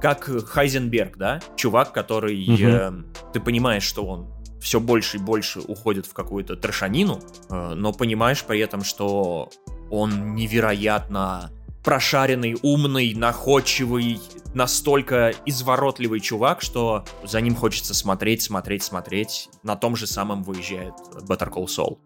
[0.02, 2.68] как Хайзенберг, да, чувак, который Мгм.
[2.68, 4.28] э, ты понимаешь, что он
[4.60, 9.50] все больше и больше уходит в какую-то трешанину, э, но понимаешь при этом, что
[9.90, 11.52] он невероятно
[11.84, 14.20] прошаренный, умный, находчивый,
[14.54, 19.50] настолько изворотливый чувак, что за ним хочется смотреть, смотреть, смотреть.
[19.64, 20.94] На том же самом выезжает
[21.28, 21.98] Better Call Saul.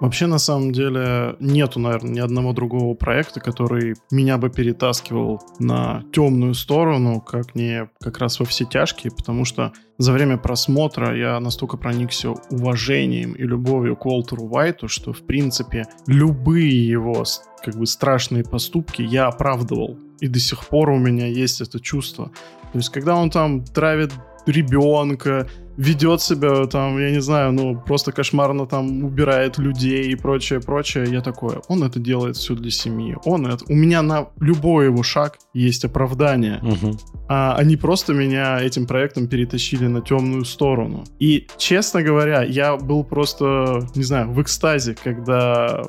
[0.00, 6.04] Вообще, на самом деле, нету, наверное, ни одного другого проекта, который меня бы перетаскивал на
[6.12, 11.40] темную сторону, как не как раз во все тяжкие, потому что за время просмотра я
[11.40, 17.24] настолько проникся уважением и любовью к Уолтеру Уайту, что, в принципе, любые его
[17.64, 19.98] как бы страшные поступки я оправдывал.
[20.20, 22.30] И до сих пор у меня есть это чувство.
[22.72, 24.12] То есть, когда он там травит
[24.46, 30.60] ребенка, ведет себя там, я не знаю, ну, просто кошмарно там убирает людей и прочее,
[30.60, 33.64] прочее, я такой, он это делает все для семьи, он это...
[33.68, 36.98] У меня на любой его шаг есть оправдание, Мгм.
[37.28, 41.04] а они просто меня этим проектом перетащили на темную сторону.
[41.18, 45.82] И, честно говоря, я был просто, не знаю, в экстазе, когда...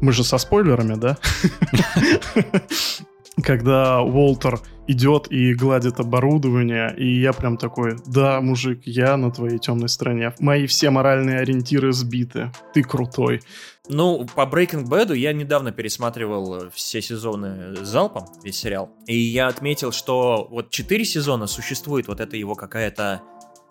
[0.00, 1.16] Мы же со спойлерами, да?
[3.42, 9.58] Когда Уолтер идет и гладит оборудование, и я прям такой, да, мужик, я на твоей
[9.58, 10.34] темной стороне.
[10.40, 12.50] Мои все моральные ориентиры сбиты.
[12.74, 13.40] Ты крутой.
[13.88, 19.48] Ну, по Breaking Bad я недавно пересматривал э, все сезоны залпом, весь сериал, и я
[19.48, 23.22] отметил, что вот четыре сезона существует вот это его какая-то...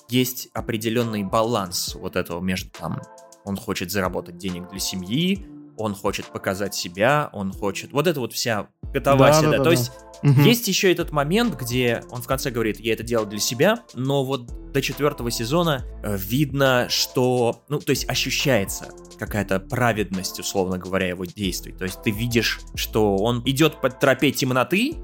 [0.09, 3.01] Есть определенный баланс вот этого между там...
[3.45, 5.47] Он хочет заработать денег для семьи,
[5.77, 7.91] он хочет показать себя, он хочет...
[7.91, 9.51] Вот это вот вся катавасия, да.
[9.51, 9.91] да, да, То есть
[10.23, 10.41] Угу.
[10.41, 14.23] Есть еще этот момент, где он в конце говорит, я это делал для себя, но
[14.23, 21.07] вот до четвертого сезона э, видно, что, ну, то есть ощущается какая-то праведность, условно говоря,
[21.07, 21.73] его действий.
[21.73, 24.95] То есть ты видишь, что он идет по тропе темноты,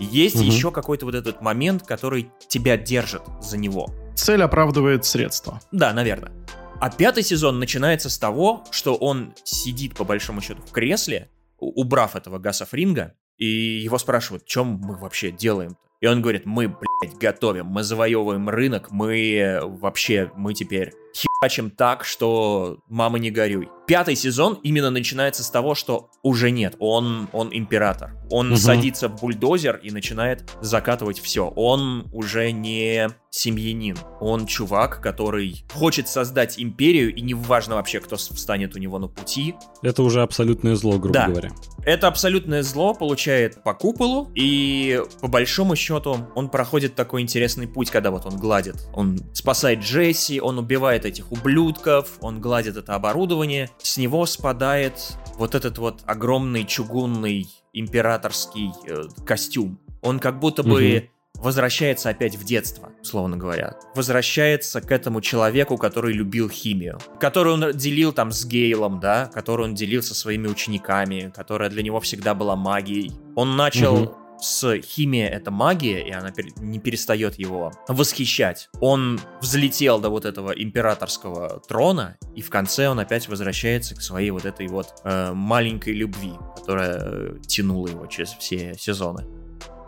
[0.00, 0.44] есть угу.
[0.44, 3.92] еще какой-то вот этот момент, который тебя держит за него.
[4.14, 5.60] Цель оправдывает средства.
[5.72, 6.32] Да, наверное.
[6.80, 12.14] А пятый сезон начинается с того, что он сидит, по большому счету, в кресле, убрав
[12.14, 15.76] этого Гаса Фринга, и его спрашивают, чем мы вообще делаем?
[16.00, 22.04] И он говорит, мы, блядь, готовим, мы завоевываем рынок, мы вообще, мы теперь херачим так,
[22.04, 23.68] что мама не горюй.
[23.86, 28.14] Пятый сезон именно начинается с того, что уже нет, он, он император.
[28.30, 28.58] Он угу.
[28.58, 31.48] садится в бульдозер и начинает закатывать все.
[31.56, 33.96] Он уже не семьянин.
[34.20, 39.08] Он чувак, который хочет создать империю, и не важно вообще, кто встанет у него на
[39.08, 39.54] пути.
[39.82, 41.28] Это уже абсолютное зло, грубо да.
[41.28, 41.50] говоря.
[41.84, 47.90] Это абсолютное зло получает по куполу, и по большому счету он проходит такой интересный путь,
[47.90, 48.76] когда вот он гладит.
[48.94, 55.54] Он спасает Джесси, он убивает этих ублюдков, он гладит это оборудование, с него спадает вот
[55.54, 59.80] этот вот огромный чугунный императорский э, костюм.
[60.02, 61.42] Он как будто бы угу.
[61.42, 63.76] возвращается опять в детство, условно говоря.
[63.94, 66.98] Возвращается к этому человеку, который любил химию.
[67.20, 71.82] Который он делил там с Гейлом, да, который он делил со своими учениками, которая для
[71.82, 73.12] него всегда была магией.
[73.34, 78.68] Он начал угу с химия это магия, и она не перестает его восхищать.
[78.80, 84.30] Он взлетел до вот этого императорского трона, и в конце он опять возвращается к своей
[84.30, 89.37] вот этой вот э, маленькой любви, которая э, тянула его через все сезоны.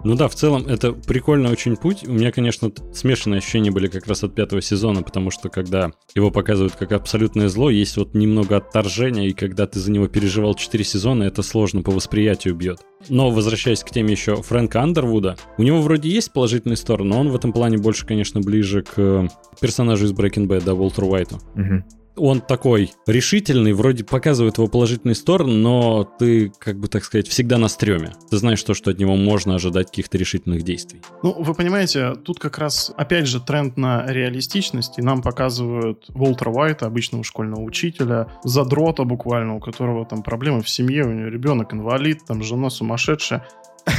[0.03, 2.07] Ну да, в целом это прикольный очень путь.
[2.07, 6.31] У меня, конечно, смешанные ощущения были как раз от пятого сезона, потому что когда его
[6.31, 10.85] показывают как абсолютное зло, есть вот немного отторжения, и когда ты за него переживал 4
[10.85, 12.81] сезона, это сложно по восприятию бьет.
[13.09, 17.29] Но возвращаясь к теме еще Фрэнка Андервуда, у него вроде есть положительные стороны, но он
[17.31, 19.29] в этом плане больше, конечно, ближе к
[19.61, 21.41] персонажу из Breaking Bad, да, Уолтеру Уайту.
[21.55, 27.29] Угу он такой решительный, вроде показывает его положительные стороны, но ты, как бы так сказать,
[27.29, 28.12] всегда на стреме.
[28.31, 31.01] Ты знаешь то, что от него можно ожидать каких-то решительных действий.
[31.23, 36.51] Ну, вы понимаете, тут как раз, опять же, тренд на реалистичность, и нам показывают Уолтера
[36.51, 41.73] Уайта, обычного школьного учителя, задрота буквально, у которого там проблемы в семье, у него ребенок
[41.73, 43.46] инвалид, там жена сумасшедшая.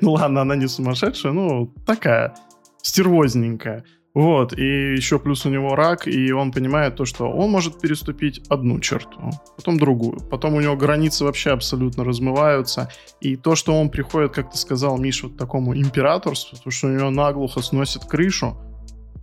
[0.00, 2.34] Ну ладно, она не сумасшедшая, ну такая
[2.82, 3.84] стервозненькая.
[4.14, 8.46] Вот, и еще плюс у него рак, и он понимает то, что он может переступить
[8.48, 10.20] одну черту, потом другую.
[10.30, 12.92] Потом у него границы вообще абсолютно размываются.
[13.20, 16.90] И то, что он приходит, как ты сказал, Миша, вот такому императорству, то, что у
[16.90, 18.56] него наглухо сносит крышу,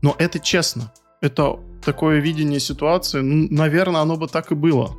[0.02, 0.92] но это честно.
[1.22, 4.98] Это такое видение ситуации, ну, наверное, оно бы так и было.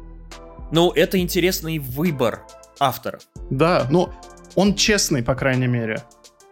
[0.70, 2.46] Ну, это интересный выбор
[2.81, 3.18] автора.
[3.50, 4.11] Да, но
[4.55, 6.02] он честный, по крайней мере.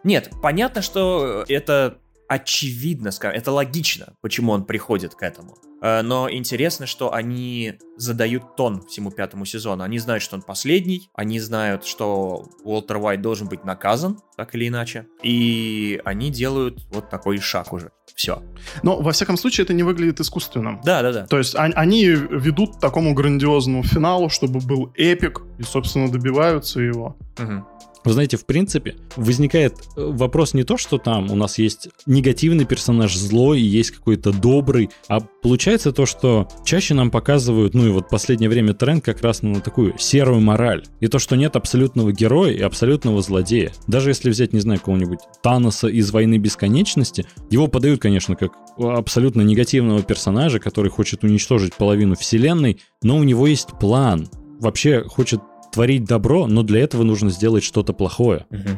[0.05, 1.99] Нет, понятно, что это
[2.31, 5.57] очевидно, скажем, это логично, почему он приходит к этому.
[5.83, 9.83] Э, но интересно, что они задают тон всему пятому сезону.
[9.83, 14.69] Они знают, что он последний, они знают, что Уолтер Уайт должен быть наказан, так или
[14.69, 17.91] иначе, и они делают вот такой шаг уже.
[18.15, 18.45] Все.
[18.85, 20.81] Но, во всяком случае, это не выглядит искусственным.
[20.85, 21.27] Да, да, да.
[21.27, 27.17] То есть они ведут к такому грандиозному финалу, чтобы был эпик, и, собственно, добиваются его.
[27.39, 27.67] Угу.
[28.05, 32.65] Вы знаете, в принципе, возникает э, вопрос не то, что там у нас есть негативный
[32.65, 37.91] персонаж злой и есть какой-то добрый, а получается то, что чаще нам показывают, ну и
[37.91, 40.85] вот последнее время тренд как раз на такую серую мораль.
[41.01, 43.73] И то, что нет абсолютного героя и абсолютного злодея.
[43.87, 49.43] Даже если взять, не знаю, кого-нибудь Таноса из «Войны бесконечности», его подают, конечно, как абсолютно
[49.43, 54.29] негативного персонажа, который хочет уничтожить половину вселенной, но у него есть план.
[54.61, 55.41] Вообще хочет
[55.73, 58.47] творить добро, но для этого нужно сделать что-то плохое.
[58.51, 58.69] Угу.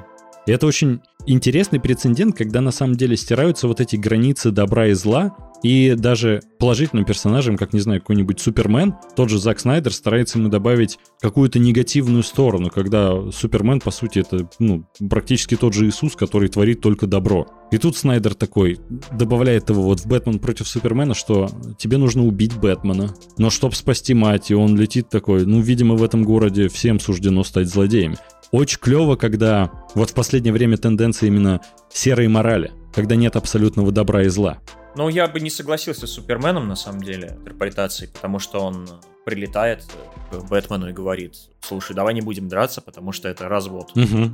[0.47, 4.93] И это очень интересный прецедент, когда на самом деле стираются вот эти границы добра и
[4.93, 10.38] зла, и даже положительным персонажем, как, не знаю, какой-нибудь Супермен, тот же Зак Снайдер старается
[10.38, 16.16] ему добавить какую-то негативную сторону, когда Супермен, по сути, это ну, практически тот же Иисус,
[16.16, 17.46] который творит только добро.
[17.70, 18.81] И тут Снайдер такой
[19.12, 21.48] добавляет его вот в Бэтмен против Супермена, что
[21.79, 23.14] тебе нужно убить Бэтмена.
[23.38, 27.44] Но чтобы спасти мать, и он летит такой, ну, видимо, в этом городе всем суждено
[27.44, 28.16] стать злодеями.
[28.51, 34.25] Очень клево, когда вот в последнее время тенденция именно серой морали, когда нет абсолютного добра
[34.25, 34.58] и зла.
[34.95, 38.88] Ну, я бы не согласился с Суперменом, на самом деле, интерпретацией, потому что он
[39.25, 39.85] прилетает
[40.31, 43.93] к Бэтмену и говорит, слушай, давай не будем драться, потому что это развод.
[43.97, 44.31] Угу.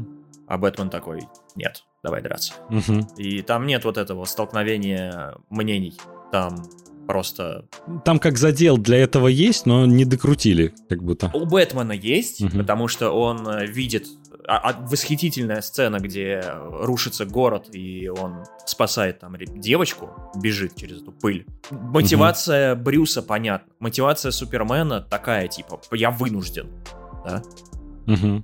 [0.48, 2.54] А Бэтмен такой, нет, давай драться.
[2.70, 3.16] Угу.
[3.18, 5.96] И там нет вот этого столкновения мнений.
[6.32, 6.64] Там
[7.06, 7.66] просто...
[8.04, 11.30] Там как задел для этого есть, но не докрутили, как будто.
[11.34, 12.58] У Бэтмена есть, угу.
[12.58, 14.06] потому что он э, видит
[14.48, 21.12] а, а восхитительная сцена, где рушится город, и он спасает там девочку, бежит через эту
[21.12, 21.46] пыль.
[21.70, 22.82] Мотивация угу.
[22.82, 23.70] Брюса понятна.
[23.78, 26.68] Мотивация Супермена такая, типа, я вынужден.
[27.24, 27.42] Да?
[28.06, 28.42] Угу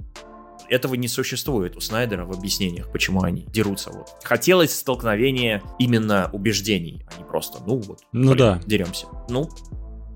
[0.69, 3.91] этого не существует у Снайдера в объяснениях, почему они дерутся.
[3.91, 4.09] Вот.
[4.23, 8.61] Хотелось столкновения именно убеждений, а не просто, ну вот, ну блин, да.
[8.67, 9.07] деремся.
[9.29, 9.49] Ну,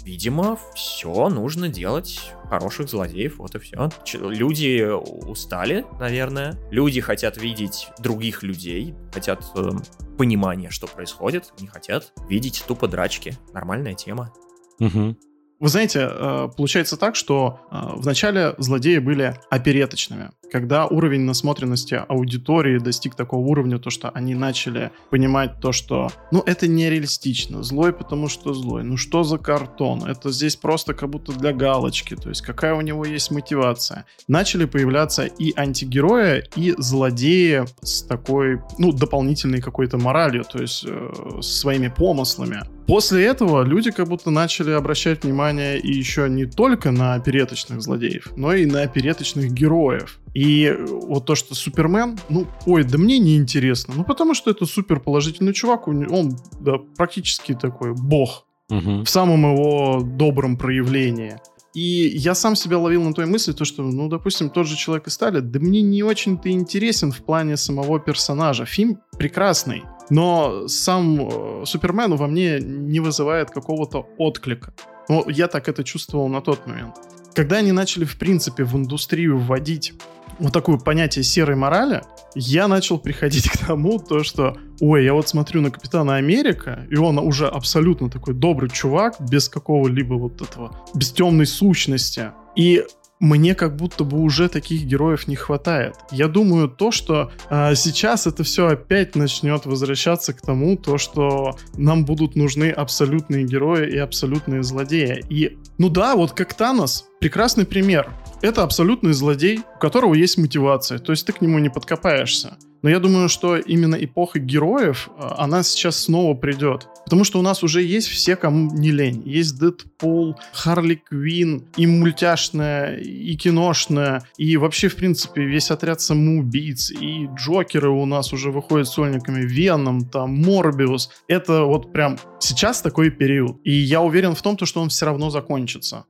[0.05, 3.91] видимо, все нужно делать хороших злодеев, вот и все.
[4.15, 4.89] Люди
[5.29, 6.59] устали, наверное.
[6.71, 9.71] Люди хотят видеть других людей, хотят э,
[10.17, 13.37] понимания, что происходит, не хотят видеть тупо драчки.
[13.53, 14.33] Нормальная тема.
[14.81, 15.17] Угу.
[15.61, 20.31] Вы знаете, э, получается так, что э, вначале злодеи были опереточными.
[20.53, 26.43] Когда уровень насмотренности аудитории достиг такого уровня, то что они начали понимать то, что, ну,
[26.47, 27.65] это нереалистично.
[27.65, 28.85] Злой, потому что злой.
[28.85, 30.05] Ну, что за картон?
[30.05, 32.15] Это здесь просто как будто для галочки.
[32.15, 34.05] То есть, какая у него есть мотивация?
[34.29, 41.41] Начали появляться и антигерои, и злодеи с такой, ну, дополнительной какой-то моралью, то есть, э,
[41.43, 42.78] своими помыслами.
[42.89, 48.33] После этого люди как будто начали обращать внимание и еще не только на опереточных злодеев,
[48.35, 50.19] но и на опереточных героев.
[50.33, 53.93] И вот то, что Супермен, ну, ой, да мне не интересно.
[53.95, 59.03] Ну, потому что это супер положительный чувак, он, да, практически такой бог угу.
[59.03, 61.37] в самом его добром проявлении.
[61.75, 65.09] И я сам себя ловил на той мысли, то, что, ну, допустим, тот же Человек
[65.09, 68.65] из стали, да мне не очень-то интересен в плане самого персонажа.
[68.65, 74.73] Фильм прекрасный, но сам э, Супермен во мне не вызывает какого-то отклика.
[75.09, 76.95] Ну, я так это чувствовал на тот момент.
[77.35, 79.95] Когда они начали, в принципе, в индустрию вводить
[80.39, 82.03] вот такое понятие серой морали,
[82.35, 86.97] я начал приходить к тому, то, что, ой, я вот смотрю на Капитана Америка, и
[86.97, 92.33] он уже абсолютно такой добрый чувак, без какого-либо вот этого, без темной сущности.
[92.57, 92.85] И
[93.21, 95.97] мне как будто бы уже таких героев не хватает.
[96.11, 101.57] Я думаю, то, что э, сейчас это все опять начнет возвращаться к тому, то, что
[101.77, 105.25] нам будут нужны абсолютные герои и абсолютные злодеи.
[105.29, 108.11] И, ну да, вот как Танос, прекрасный пример.
[108.41, 112.57] Это абсолютный злодей, у которого есть мотивация, то есть ты к нему не подкопаешься.
[112.83, 116.89] Но я думаю, что именно эпоха героев, э, она сейчас снова придет.
[117.05, 119.23] Потому что у нас уже есть все, кому не лень.
[119.25, 126.91] Есть Дэдпул, Харли Квин, и мультяшная, и киношная, и вообще, в принципе, весь отряд самоубийц,
[126.91, 131.11] и Джокеры у нас уже выходят сольниками, Веном, там, Морбиус.
[131.29, 133.59] Это вот прям сейчас такой период.
[133.65, 136.05] И я уверен в том, что он все равно закончится.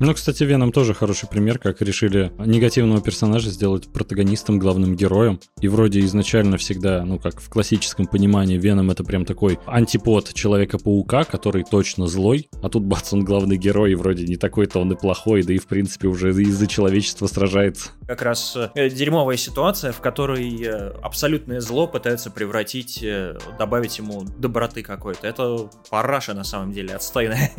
[0.00, 5.40] Ну, кстати, Веном тоже хороший пример, как решили негативного персонажа сделать протагонистом, главным героем.
[5.60, 11.24] И вроде изначально всегда, ну, как в классическом понимании, Веном это прям такой антипод Человека-паука,
[11.24, 14.96] который точно злой, а тут, бац, он главный герой, и вроде не такой-то он и
[14.96, 17.90] плохой, да и, в принципе, уже из-за человечества сражается.
[18.06, 24.22] Как раз э, дерьмовая ситуация, в которой э, абсолютное зло пытается превратить, э, добавить ему
[24.38, 25.26] доброты какой-то.
[25.26, 27.50] Это параша, на самом деле, отстойная.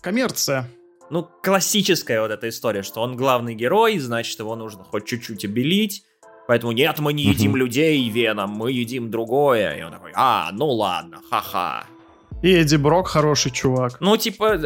[0.00, 0.68] Коммерция
[1.12, 6.04] ну, классическая вот эта история, что он главный герой, значит, его нужно хоть чуть-чуть обелить.
[6.48, 9.76] Поэтому нет, мы не едим людей Веном, мы едим другое.
[9.76, 11.84] И он такой, а, ну ладно, ха-ха.
[12.40, 14.00] И Эдди Брок хороший чувак.
[14.00, 14.58] Ну, типа,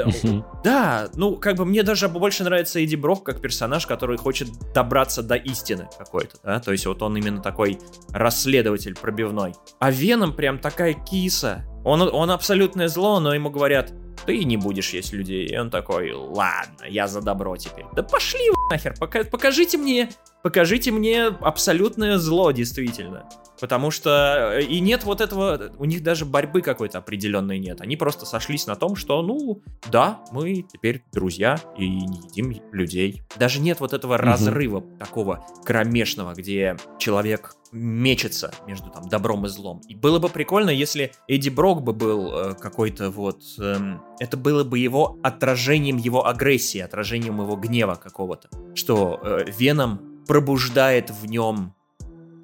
[0.65, 5.25] да, ну, как бы мне даже больше нравится Эдди Брок как персонаж, который хочет добраться
[5.25, 7.79] до истины какой-то, да, то есть вот он именно такой
[8.11, 9.53] расследователь пробивной.
[9.81, 11.65] А Веном прям такая киса.
[11.85, 13.93] Он, он абсолютное зло, но ему говорят,
[14.25, 15.47] ты не будешь есть людей.
[15.47, 17.85] И он такой, ладно, я за добро теперь.
[17.95, 20.11] Да пошли вы нахер, пока, покажите мне,
[20.43, 23.29] покажите мне абсолютное зло, действительно.
[23.61, 27.81] Потому что э, и нет вот этого, у них даже борьбы какой-то определенной нет.
[27.81, 33.23] Они просто сошлись на том, что, ну, да, мы теперь друзья и не едим людей.
[33.37, 34.23] Даже нет вот этого угу.
[34.23, 39.81] разрыва такого кромешного, где человек мечется между там добром и злом.
[39.89, 43.43] И было бы прикольно, если Эдди Брок бы был э, какой-то вот...
[43.59, 48.49] Эм, это было бы его отражением его агрессии, отражением его гнева какого-то.
[48.75, 51.75] Что э, Веном пробуждает в нем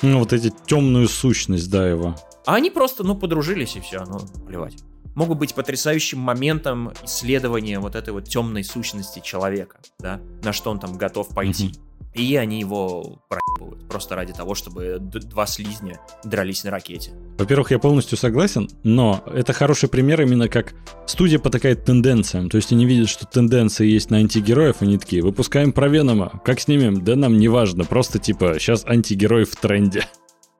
[0.03, 2.17] ну, вот эти темную сущность, да, его.
[2.45, 4.83] А они просто, ну, подружились и все, ну, плевать.
[5.15, 10.79] Могут быть потрясающим моментом исследования вот этой вот темной сущности человека, да, на что он
[10.79, 11.69] там готов пойти.
[11.69, 11.93] Mm-hmm.
[12.15, 17.13] И они его проебывают просто ради того, чтобы два слизня дрались на ракете.
[17.39, 20.75] Во-первых, я полностью согласен, но это хороший пример именно как
[21.07, 22.51] студия потакает тенденциям.
[22.51, 26.41] То есть они видят, что тенденции есть на антигероев, и они такие, выпускаем про Венома,
[26.45, 27.03] как снимем?
[27.03, 30.07] Да нам не важно, просто типа сейчас антигерой в тренде.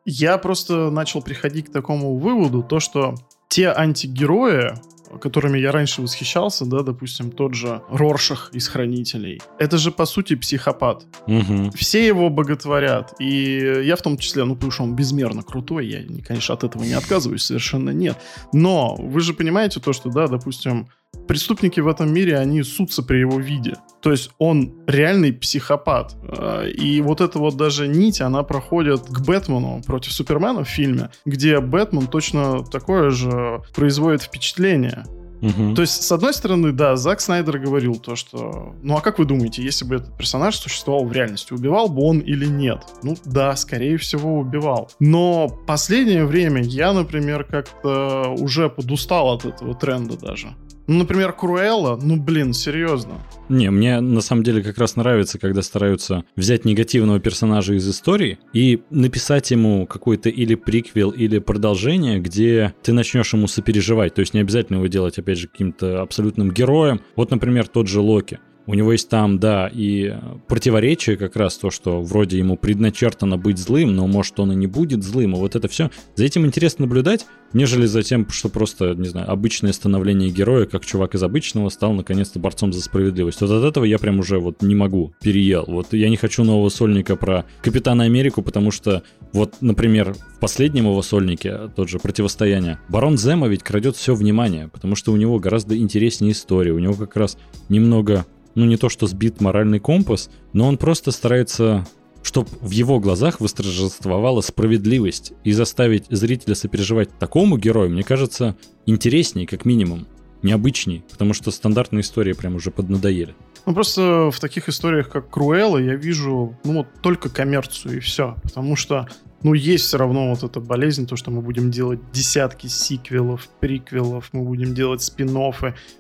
[0.07, 3.15] Я просто начал приходить к такому выводу, то что
[3.53, 4.73] те антигерои,
[5.21, 9.43] которыми я раньше восхищался, да, допустим, тот же Роршах из «Хранителей».
[9.59, 11.05] Это же, по сути, психопат.
[11.27, 11.73] Угу.
[11.75, 13.13] Все его боготворят.
[13.21, 16.83] И я в том числе, ну, потому что он безмерно крутой, я, конечно, от этого
[16.83, 18.17] не отказываюсь, совершенно нет.
[18.55, 20.89] Но вы же понимаете то, что, да, допустим,
[21.27, 23.77] преступники в этом мире, они сутся при его виде.
[24.01, 26.17] То есть он реальный психопат.
[26.23, 31.11] А, и вот эта вот даже нить, она проходит к Бэтмену против Супермена в фильме,
[31.25, 35.05] где Бэтмен точно такое же производит впечатление.
[35.43, 35.75] Угу.
[35.75, 38.77] То есть, с одной стороны, да, Зак Снайдер говорил то, что...
[38.83, 42.21] Ну, а как вы думаете, если бы этот персонаж существовал в реальности, убивал бы он
[42.21, 42.85] или нет?
[43.03, 44.89] Ну, да, скорее всего, убивал.
[45.01, 50.55] Но последнее время я, например, как-то уже подустал от этого тренда даже.
[50.93, 53.15] Ну, например, Круэлла, ну, блин, серьезно.
[53.49, 58.39] Не, мне на самом деле как раз нравится, когда стараются взять негативного персонажа из истории
[58.53, 64.13] и написать ему какой-то или приквел, или продолжение, где ты начнешь ему сопереживать.
[64.13, 67.01] То есть не обязательно его делать, опять же, каким-то абсолютным героем.
[67.17, 68.39] Вот, например, тот же Локи.
[68.67, 70.15] У него есть там, да, и
[70.47, 74.67] противоречие как раз то, что вроде ему предначертано быть злым, но может он и не
[74.67, 75.91] будет злым, и вот это все.
[76.15, 80.85] За этим интересно наблюдать, нежели за тем, что просто, не знаю, обычное становление героя, как
[80.85, 83.41] чувак из обычного стал наконец-то борцом за справедливость.
[83.41, 85.65] Вот от этого я прям уже вот не могу, переел.
[85.67, 89.03] Вот я не хочу нового сольника про Капитана Америку, потому что
[89.33, 94.69] вот, например, в последнем его сольнике, тот же противостояние, Барон Зема ведь крадет все внимание,
[94.69, 97.39] потому что у него гораздо интереснее история, у него как раз
[97.69, 101.87] немного ну не то что сбит моральный компас, но он просто старается
[102.23, 109.47] чтобы в его глазах восторжествовала справедливость и заставить зрителя сопереживать такому герою, мне кажется, интереснее,
[109.47, 110.07] как минимум,
[110.43, 113.35] необычней, потому что стандартные истории прям уже поднадоели.
[113.65, 118.37] Ну, просто в таких историях, как Круэлла, я вижу, ну, вот только коммерцию и все.
[118.43, 119.09] Потому что
[119.43, 124.31] ну, есть все равно вот эта болезнь, то, что мы будем делать десятки сиквелов, приквелов,
[124.33, 125.33] мы будем делать спин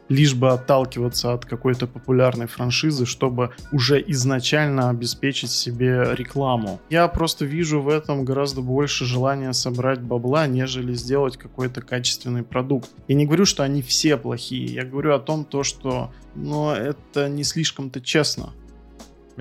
[0.08, 6.80] лишь бы отталкиваться от какой-то популярной франшизы, чтобы уже изначально обеспечить себе рекламу.
[6.90, 12.90] Я просто вижу в этом гораздо больше желания собрать бабла, нежели сделать какой-то качественный продукт.
[13.08, 16.70] Я не говорю, что они все плохие, я говорю о том, то, что но ну,
[16.72, 18.52] это не слишком-то честно.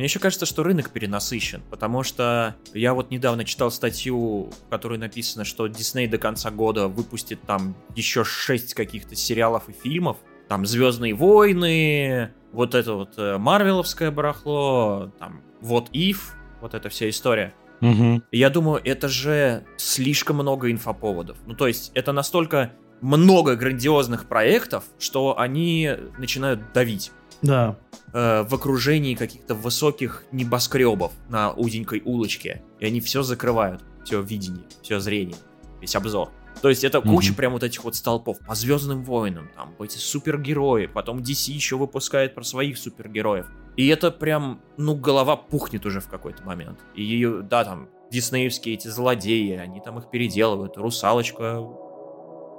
[0.02, 4.97] Мне еще кажется, что рынок перенасыщен, потому что я вот недавно читал статью, в которой
[4.97, 10.66] написано, что Дисней до конца года выпустит там еще шесть каких-то сериалов и фильмов, там
[10.66, 16.18] Звездные войны, вот это вот э, Марвеловское барахло, там вот If,
[16.62, 17.54] вот эта вся история.
[17.82, 18.24] Угу.
[18.32, 21.38] Я думаю, это же слишком много инфоповодов.
[21.45, 22.72] Ну, то есть, это настолько
[23.02, 27.12] много грандиозных проектов, что они начинают давить.
[27.43, 27.78] Да.
[28.14, 32.62] Э, в окружении каких-то высоких небоскребов на узенькой улочке.
[32.80, 33.84] И они все закрывают.
[34.03, 35.38] Все видение, все зрение,
[35.80, 36.30] весь обзор.
[36.62, 37.36] То есть это куча mm-hmm.
[37.36, 42.36] прям вот этих вот столпов по Звездным войнам, там эти супергерои, потом DC еще выпускает
[42.36, 43.45] про своих супергероев.
[43.78, 46.80] И это прям, ну, голова пухнет уже в какой-то момент.
[46.93, 50.76] И, да, там, диснеевские эти злодеи, они там их переделывают.
[50.78, 51.64] Русалочка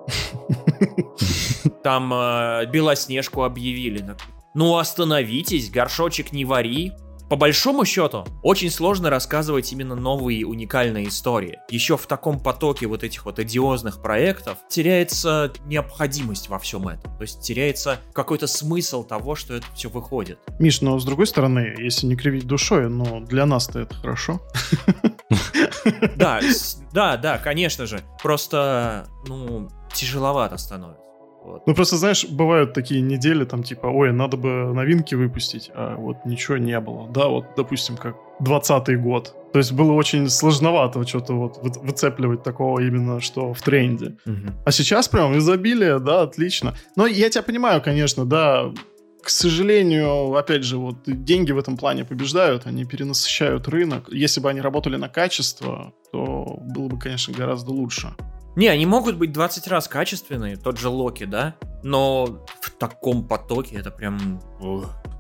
[1.83, 4.17] там э, Белоснежку объявили.
[4.55, 6.93] Ну остановитесь, горшочек не вари.
[7.31, 11.61] По большому счету, очень сложно рассказывать именно новые уникальные истории.
[11.71, 17.17] Еще в таком потоке вот этих вот одиозных проектов теряется необходимость во всем этом.
[17.17, 20.41] То есть теряется какой-то смысл того, что это все выходит.
[20.59, 24.43] Миш, но с другой стороны, если не кривить душой, но для нас-то это хорошо.
[26.17, 26.41] Да,
[26.93, 28.03] да, да, конечно же.
[28.23, 31.02] Просто, ну, тяжеловато становится.
[31.45, 31.67] Вот.
[31.67, 36.25] Ну, просто, знаешь, бывают такие недели, там, типа, ой, надо бы новинки выпустить, а вот
[36.25, 37.09] ничего не было.
[37.11, 39.35] Да, вот, допустим, как 20 год.
[39.53, 44.17] То есть было очень сложновато что-то вот выцепливать такого именно, что в тренде.
[44.25, 44.53] Угу.
[44.65, 46.75] А сейчас прям изобилие, да, отлично.
[46.97, 48.73] Но я тебя понимаю, конечно, да,
[49.23, 54.09] к сожалению, опять же, вот деньги в этом плане побеждают, они перенасыщают рынок.
[54.11, 58.15] Если бы они работали на качество, то было бы, конечно, гораздо лучше.
[58.57, 61.57] Не, они могут быть 20 раз качественные, тот же Локи, да?
[61.83, 64.41] Но в таком потоке это прям...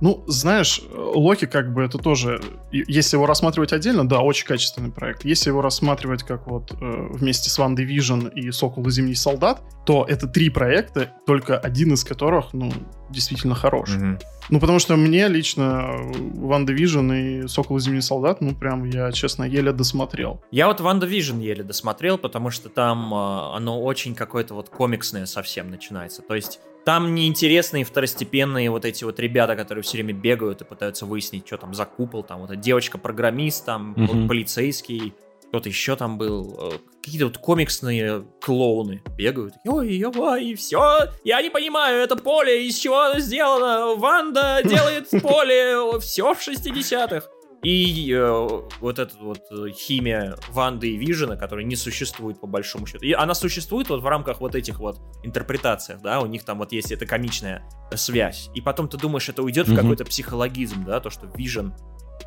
[0.02, 2.40] Ну, знаешь, Локи как бы это тоже,
[2.72, 5.24] если его рассматривать отдельно, да, очень качественный проект.
[5.24, 6.76] Если его рассматривать как вот э,
[7.12, 11.92] вместе с Ван Division и Сокол и Зимний Солдат, то это три проекта, только один
[11.92, 12.72] из которых, ну,
[13.10, 13.90] действительно хорош.
[13.90, 14.18] Угу.
[14.50, 15.92] Ну, потому что мне лично
[16.34, 20.42] Ван Division и Сокол и Зимний Солдат, ну, прям я, честно, еле досмотрел.
[20.50, 25.26] Я вот Ван Division еле досмотрел, потому что там э, оно очень какое-то вот комиксное
[25.26, 26.22] совсем начинается.
[26.22, 31.06] То есть там неинтересные второстепенные вот эти вот ребята, которые все время бегают и пытаются
[31.06, 34.28] выяснить, что там за купол, там вот эта девочка-программист, там угу.
[34.28, 35.14] полицейский.
[35.48, 39.54] кто-то еще там был, э, какие-то вот комиксные клоуны бегают.
[39.66, 43.94] Ой, ой, все, я не понимаю, это поле, из чего оно сделано?
[43.94, 47.26] Ванда делает поле, все в 60-х.
[47.62, 48.48] И э,
[48.80, 53.04] вот эта вот э, химия Ванды и Вижена, которая не существует по большому счету.
[53.04, 56.72] И она существует вот в рамках вот этих вот интерпретаций, да, у них там вот
[56.72, 57.62] есть эта комичная
[57.94, 58.50] связь.
[58.54, 59.74] И потом ты думаешь, это уйдет mm-hmm.
[59.74, 61.72] в какой-то психологизм, да, то, что Вижен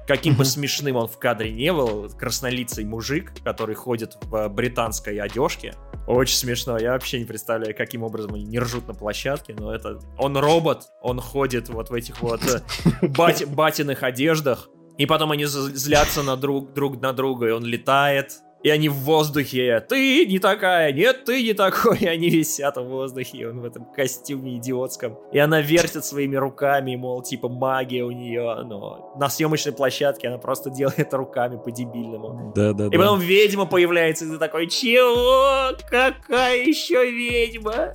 [0.08, 5.74] каким бы смешным он в кадре не был, краснолицый мужик, который ходит в британской одежке.
[6.08, 6.78] Очень смешно.
[6.78, 10.00] Я вообще не представляю, каким образом они не ржут на площадке, но это...
[10.18, 12.62] Он робот, он ходит вот в этих вот э,
[13.08, 13.46] бати...
[13.46, 18.70] батиных одеждах, и потом они злятся на друг, друг на друга, и он летает, и
[18.72, 19.86] они в воздухе.
[19.88, 21.98] Ты не такая, нет, ты не такой.
[22.02, 25.20] И они висят в воздухе, и он в этом костюме идиотском.
[25.32, 28.64] И она вертит своими руками, мол, типа магия у нее.
[28.66, 32.54] Но на съемочной площадке она просто делает руками по-дебильному.
[32.56, 35.78] Да, да, И потом ведьма появляется, и ты такой, чего?
[35.88, 37.94] Какая еще ведьма?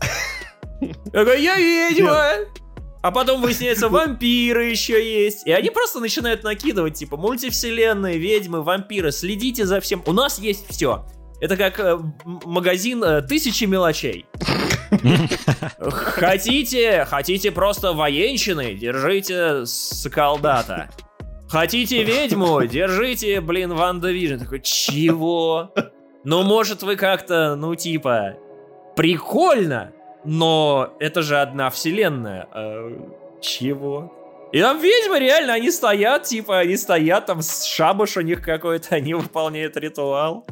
[1.13, 2.47] Я ведьма?
[3.03, 5.47] А потом выясняется, вампиры еще есть.
[5.47, 9.13] И они просто начинают накидывать, типа, мультивселенные, ведьмы, вампиры.
[9.13, 10.03] Следите за всем.
[10.07, 11.07] У нас есть все.
[11.41, 14.27] Это как э, магазин э, тысячи мелочей.
[15.79, 20.91] Хотите, хотите просто военщины, держите солдата.
[21.49, 24.39] Хотите ведьму, держите, блин, WandaVision.
[24.39, 25.73] Такой, чего?
[26.25, 28.37] Ну, может, вы как-то, ну, типа,
[28.95, 29.93] прикольно,
[30.25, 32.49] но это же одна вселенная.
[32.53, 34.13] А, чего?
[34.53, 39.15] И там ведьмы реально, они стоят, типа, они стоят, там шабаш у них какой-то, они
[39.15, 40.47] выполняют ритуал.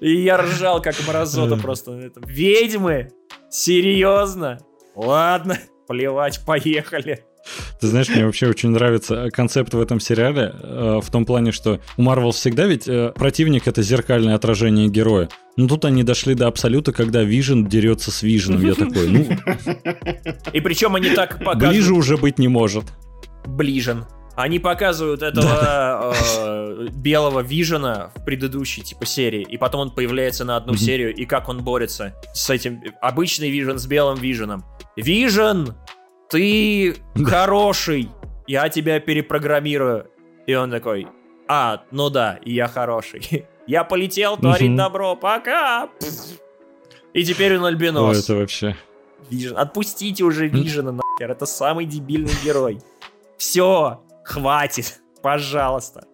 [0.00, 2.22] И я ржал, как мразота просто на этом.
[2.26, 3.12] Ведьмы?
[3.48, 4.58] Серьезно?
[4.94, 7.24] Ладно, плевать, поехали.
[7.80, 11.80] Ты знаешь, мне вообще очень нравится концепт в этом сериале, э, в том плане, что
[11.96, 15.28] у Марвел всегда ведь э, противник— это зеркальное отражение героя.
[15.56, 18.62] Ну тут они дошли до абсолюта, когда Вижен дерется с Виженом.
[18.62, 19.26] Я такой, ну...
[20.52, 21.70] И причем они так показывают...
[21.70, 22.84] Ближе уже быть не может.
[23.46, 24.04] Ближен.
[24.36, 30.56] Они показывают этого э, белого Вижена в предыдущей типа серии, и потом он появляется на
[30.58, 34.62] одну серию, и как он борется с этим обычный Вижен с белым Виженом.
[34.94, 35.74] Вижен,
[36.28, 38.10] ты хороший,
[38.46, 40.10] я тебя перепрограммирую.
[40.46, 41.08] И он такой,
[41.48, 43.46] а, ну да, я хороший.
[43.66, 45.90] Я полетел творить добро, пока!
[47.12, 48.16] И теперь он альбинос.
[48.16, 48.76] О, это вообще...
[49.28, 49.58] Вижен.
[49.58, 52.78] Отпустите уже Вижена, нахер, это самый дебильный герой.
[53.38, 56.06] Все, хватит, пожалуйста.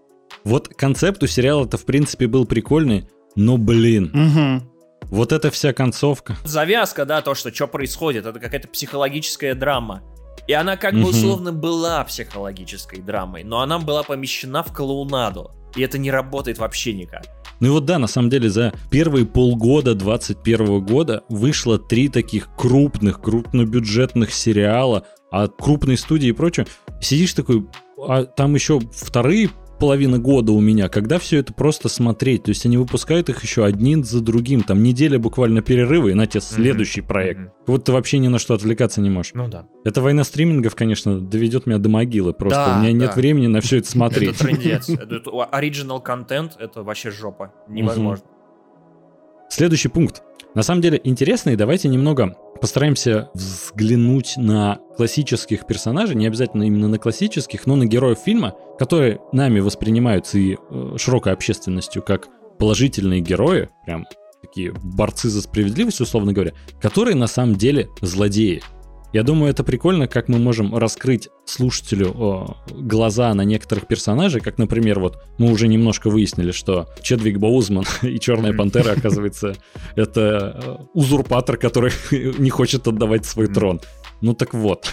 [0.44, 3.06] Вот концепт у сериала-то, в принципе, был прикольный,
[3.36, 4.71] но, блин, угу.
[5.12, 6.36] Вот эта вся концовка.
[6.42, 10.02] Завязка, да, то, что что происходит, это какая-то психологическая драма.
[10.48, 15.52] И она как бы условно была психологической драмой, но она была помещена в клоунаду.
[15.76, 17.24] И это не работает вообще никак.
[17.60, 22.48] Ну и вот да, на самом деле за первые полгода 21 года вышло три таких
[22.56, 26.66] крупных, крупнобюджетных сериала от крупной студии и прочее.
[27.00, 27.66] Сидишь такой,
[27.98, 29.50] а там еще вторые
[29.82, 32.44] половина года у меня, когда все это просто смотреть.
[32.44, 34.62] То есть они выпускают их еще один за другим.
[34.62, 37.06] Там неделя буквально перерыва, и на тебе следующий mm-hmm.
[37.08, 37.40] проект.
[37.40, 37.50] Mm-hmm.
[37.66, 39.32] Вот ты вообще ни на что отвлекаться не можешь.
[39.34, 39.66] Ну да.
[39.84, 42.32] Эта война стримингов, конечно, доведет меня до могилы.
[42.32, 43.06] Просто да, у меня да.
[43.06, 44.36] нет времени на все это смотреть.
[44.36, 44.88] Это трендец.
[45.50, 47.52] Оригинал контент— это вообще жопа.
[47.68, 48.24] Невозможно.
[49.50, 50.22] Следующий пункт.
[50.54, 56.96] На самом деле интересный, давайте немного постараемся взглянуть на классических персонажей, не обязательно именно на
[56.96, 62.28] классических, но на героев фильма, которые нами воспринимаются и э, широкой общественностью как
[62.60, 64.06] положительные герои, прям
[64.40, 68.62] такие борцы за справедливость, условно говоря, которые на самом деле злодеи.
[69.12, 74.56] Я думаю, это прикольно, как мы можем раскрыть слушателю о, глаза на некоторых персонажей, как,
[74.56, 79.54] например, вот мы уже немножко выяснили, что Чедвик Боузман и Черная Пантера, оказывается,
[79.96, 83.80] это э, узурпатор, который не хочет отдавать свой трон.
[84.22, 84.90] Ну так вот.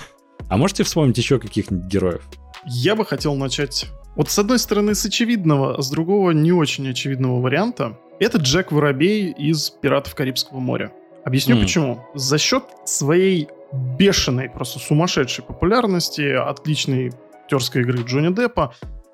[0.49, 2.21] А можете вспомнить еще каких-нибудь героев?
[2.65, 6.89] Я бы хотел начать вот с одной стороны с очевидного, а с другого не очень
[6.89, 7.97] очевидного варианта.
[8.19, 10.91] Это Джек Воробей из «Пиратов Карибского моря».
[11.23, 11.61] Объясню mm.
[11.61, 12.01] почему.
[12.15, 17.11] За счет своей бешеной, просто сумасшедшей популярности, отличной
[17.43, 18.73] актерской игры Джонни Деппа.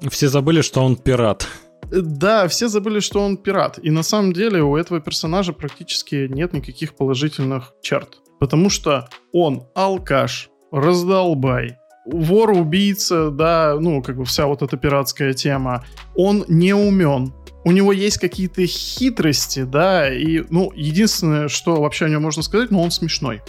[0.10, 1.48] Все забыли, что он пират.
[1.92, 3.80] Да, все забыли, что он пират.
[3.82, 8.18] И на самом деле у этого персонажа практически нет никаких положительных черт.
[8.40, 15.34] Потому что он алкаш, раздолбай, вор, убийца, да, ну, как бы вся вот эта пиратская
[15.34, 15.86] тема.
[16.16, 17.34] Он не умен,
[17.64, 22.70] у него есть какие-то хитрости, да, и, ну, единственное, что вообще о нем можно сказать,
[22.70, 23.42] ну, он смешной.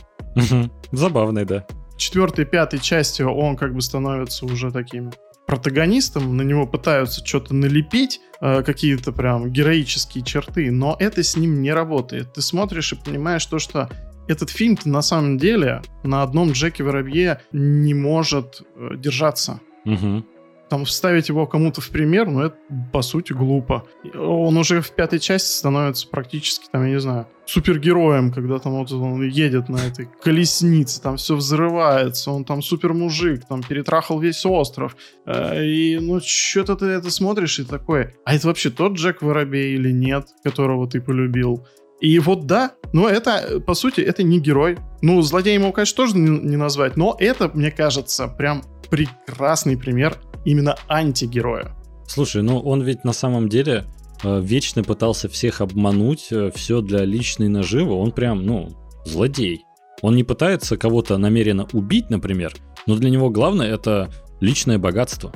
[0.92, 1.66] Забавный, да.
[1.96, 5.12] Четвертой, пятой части он как бы становится уже таким
[5.46, 11.62] протагонистом, на него пытаются что-то налепить, э, какие-то прям героические черты, но это с ним
[11.62, 12.34] не работает.
[12.34, 13.88] Ты смотришь и понимаешь то, что
[14.28, 19.60] этот фильм на самом деле на одном Джеке Воробье не может э, держаться.
[19.84, 20.24] Угу.
[20.68, 22.56] Там вставить его кому-то в пример, ну это
[22.92, 23.86] по сути глупо.
[24.14, 28.90] Он уже в пятой части становится практически, там, я не знаю, супергероем, когда там вот
[28.90, 34.44] он едет на этой колеснице, там все взрывается, он там супер мужик, там перетрахал весь
[34.44, 34.96] остров.
[35.24, 39.74] Э, и ну что-то ты это смотришь и такой, а это вообще тот Джек Воробей
[39.74, 41.64] или нет, которого ты полюбил?
[42.00, 44.76] И вот да, но это, по сути, это не герой.
[45.00, 50.18] Ну, злодеем его, конечно, тоже не, не назвать, но это, мне кажется, прям прекрасный пример
[50.44, 51.76] именно антигероя.
[52.06, 53.84] Слушай, ну он ведь на самом деле
[54.22, 57.94] э, вечно пытался всех обмануть, э, все для личной наживы.
[57.94, 58.70] Он прям, ну,
[59.04, 59.64] злодей.
[60.02, 62.54] Он не пытается кого-то намеренно убить, например,
[62.86, 64.10] но для него главное это
[64.40, 65.32] личное богатство.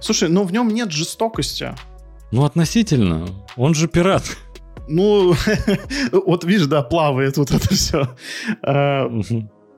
[0.00, 1.74] Слушай, но в нем нет жестокости.
[2.30, 3.26] Ну, относительно.
[3.56, 4.24] Он же пират.
[4.88, 5.34] Ну,
[6.12, 8.08] вот видишь, да, плавает вот это все.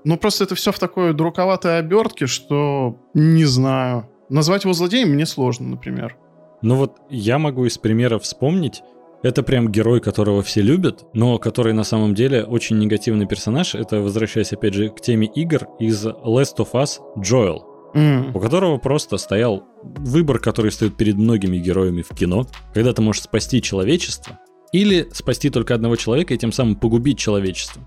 [0.04, 4.08] Ну, просто это все в такой дураковатой обертке, что не знаю.
[4.28, 6.16] Назвать его злодеем мне сложно, например.
[6.62, 8.82] Ну вот я могу из примеров вспомнить.
[9.22, 13.74] Это прям герой, которого все любят, но который на самом деле очень негативный персонаж.
[13.74, 17.64] Это, возвращаясь опять же к теме игр, из Last of Us Джоэл.
[17.94, 18.32] Mm.
[18.34, 23.22] У которого просто стоял выбор, который стоит перед многими героями в кино, когда ты можешь
[23.22, 24.38] спасти человечество,
[24.72, 27.82] или спасти только одного человека и тем самым погубить человечество.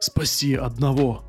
[0.00, 1.22] Спаси одного.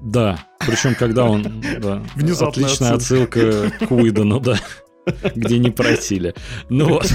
[0.00, 1.62] Да, причем когда он...
[1.80, 4.58] Да, Внезапная отличная отсылка, отсылка к Уидону, да,
[5.34, 6.34] где не просили.
[6.68, 7.06] Ну вот.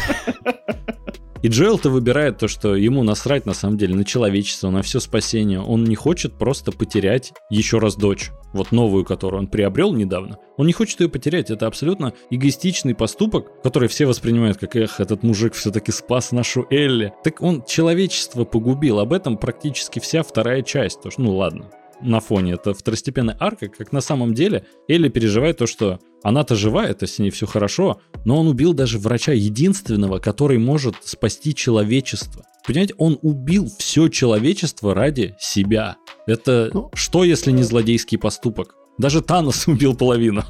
[1.46, 5.60] И Джоэл-то выбирает то, что ему насрать на самом деле на человечество, на все спасение.
[5.60, 10.40] Он не хочет просто потерять еще раз дочь, вот новую, которую он приобрел недавно.
[10.58, 11.52] Он не хочет ее потерять.
[11.52, 17.14] Это абсолютно эгоистичный поступок, который все воспринимают как, эх, этот мужик все-таки спас нашу Элли.
[17.24, 19.00] Так он человечество погубил.
[19.00, 21.02] Об этом практически вся вторая часть.
[21.02, 21.70] То, что, ну ладно,
[22.02, 22.54] на фоне.
[22.54, 27.20] Это второстепенная арка, как на самом деле Элли переживает то, что она-то жива, это с
[27.20, 32.46] ней все хорошо, но он убил даже врача единственного, который может спасти человечество.
[32.66, 35.98] Понимаете, он убил все человечество ради себя.
[36.26, 38.76] Это ну, что, если не злодейский поступок?
[38.98, 40.44] Даже Танос убил половину.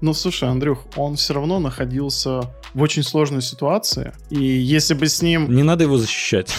[0.00, 4.14] Ну, слушай, Андрюх, он все равно находился в очень сложной ситуации.
[4.30, 5.54] И если бы с ним...
[5.54, 6.50] Не надо его защищать.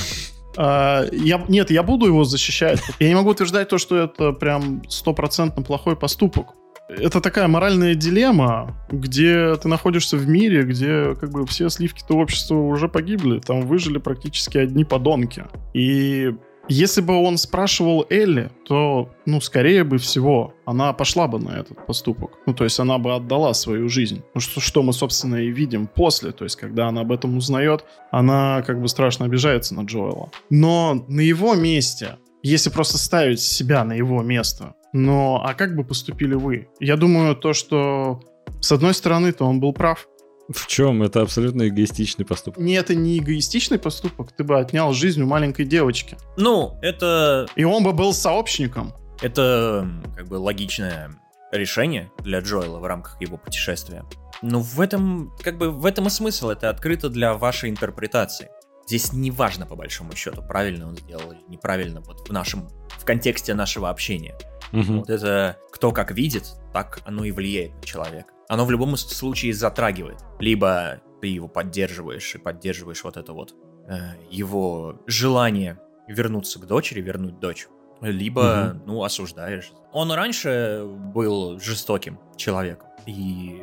[0.56, 2.82] Uh, я, нет, я буду его защищать.
[2.99, 6.47] Я не могу утверждать то, что это прям стопроцентно плохой поступок.
[6.88, 12.56] Это такая моральная дилемма, где ты находишься в мире, где как бы все сливки-то общества
[12.56, 15.45] уже погибли, там выжили практически одни подонки.
[15.74, 16.36] И
[16.68, 21.86] если бы он спрашивал Элли, то, ну, скорее бы всего, она пошла бы на этот
[21.86, 22.39] поступок.
[22.45, 24.24] Ну, то есть она бы отдала свою жизнь.
[24.34, 26.32] Ну, что, что мы, собственно, и видим после.
[26.32, 30.32] То есть, когда она об этом узнает, она как бы страшно обижается на Джоэла.
[30.49, 35.84] Но на его месте, если просто ставить себя на его место, но а как бы
[35.84, 36.70] поступили вы?
[36.80, 38.22] Я думаю, то, что
[38.61, 40.07] с одной стороны-то он был прав,
[40.50, 41.02] в чем?
[41.02, 42.62] Это абсолютно эгоистичный поступок.
[42.62, 44.32] Не, это не эгоистичный поступок.
[44.32, 46.18] Ты бы отнял жизнь у маленькой девочки.
[46.38, 47.48] Ну, это...
[47.56, 48.93] И он бы был сообщником.
[49.22, 51.12] Это как бы логичное
[51.52, 54.04] решение для Джоэла в рамках его путешествия.
[54.41, 56.50] Но в этом, как бы, в этом и смысл.
[56.50, 58.50] Это открыто для вашей интерпретации.
[58.86, 62.68] Здесь не важно, по большому счету, правильно он сделал или неправильно вот в нашем,
[63.00, 64.36] в контексте нашего общения.
[64.74, 65.00] Угу.
[65.00, 69.54] Вот это кто как видит, так оно и влияет на человека оно в любом случае
[69.54, 70.20] затрагивает.
[70.39, 73.56] Либо ты его поддерживаешь и поддерживаешь вот это вот
[73.88, 73.96] э,
[74.30, 77.68] его желание вернуться к дочери, вернуть дочь.
[78.02, 78.84] Либо, угу.
[78.86, 79.72] ну, осуждаешь.
[79.91, 82.85] Он раньше был жестоким человеком.
[83.08, 83.62] И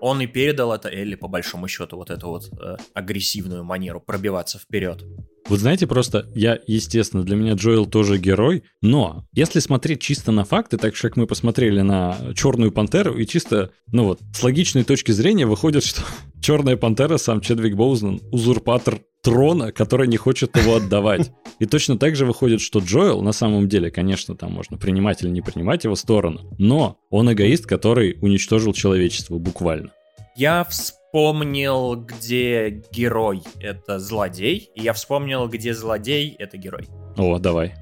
[0.00, 4.58] он и передал это Элли, по большому счету, вот эту вот э, агрессивную манеру пробиваться
[4.58, 5.04] вперед.
[5.48, 10.44] Вот знаете, просто я, естественно, для меня Джоэл тоже герой, но если смотреть чисто на
[10.44, 14.82] факты, так же, как мы посмотрели на Черную Пантеру, и чисто, ну вот, с логичной
[14.82, 16.02] точки зрения выходит, что
[16.40, 21.32] Черная Пантера, сам Чедвик Боузнан, узурпатор трона, который не хочет его отдавать.
[21.58, 25.30] И точно так же выходит, что Джоэл на самом деле, конечно, там можно принимать или
[25.30, 29.90] не принимать его сторону, но он эгоист, который уничтожил человечество буквально.
[30.36, 36.86] Я вспомнил, где герой— это злодей, и я вспомнил, где злодей— это герой.
[37.16, 37.74] О, давай.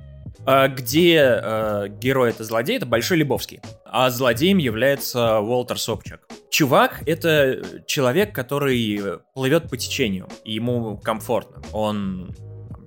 [0.46, 6.28] А, где э, герой— это злодей, это Большой Лебовский, а злодеем является Уолтер Собчак.
[6.50, 11.62] Чувак— это человек, который плывет по течению, и ему комфортно.
[11.72, 12.34] Он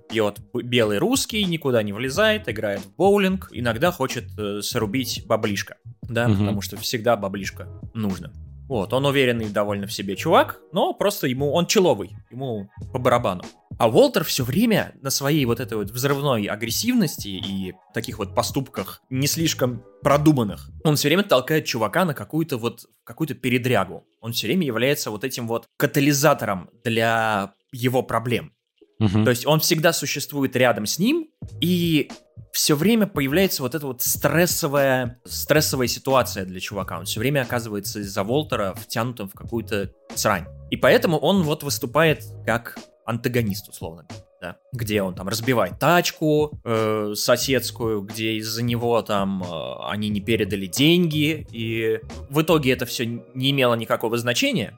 [0.09, 6.27] пьет белый русский, никуда не влезает, играет в боулинг, иногда хочет э, срубить баблишко, да,
[6.27, 6.37] угу.
[6.37, 8.31] потому что всегда баблишко нужно.
[8.67, 13.43] Вот, он уверенный довольно в себе чувак, но просто ему, он человый, ему по барабану.
[13.79, 19.01] А Уолтер все время на своей вот этой вот взрывной агрессивности и таких вот поступках
[19.09, 24.03] не слишком продуманных, он все время толкает чувака на какую-то вот, какую-то передрягу.
[24.19, 28.51] Он все время является вот этим вот катализатором для его проблем.
[28.99, 29.23] Угу.
[29.23, 31.29] То есть он всегда существует рядом с ним,
[31.61, 32.09] и
[32.51, 36.97] все время появляется вот эта вот стрессовая, стрессовая ситуация для чувака.
[36.97, 40.45] Он все время оказывается из-за Волтера втянутым в какую-то срань.
[40.71, 44.05] И поэтому он вот выступает как антагонист, условно
[44.41, 50.21] да, где он там разбивает тачку э, соседскую, где из-за него там э, они не
[50.21, 54.77] передали деньги, и в итоге это все не имело никакого значения,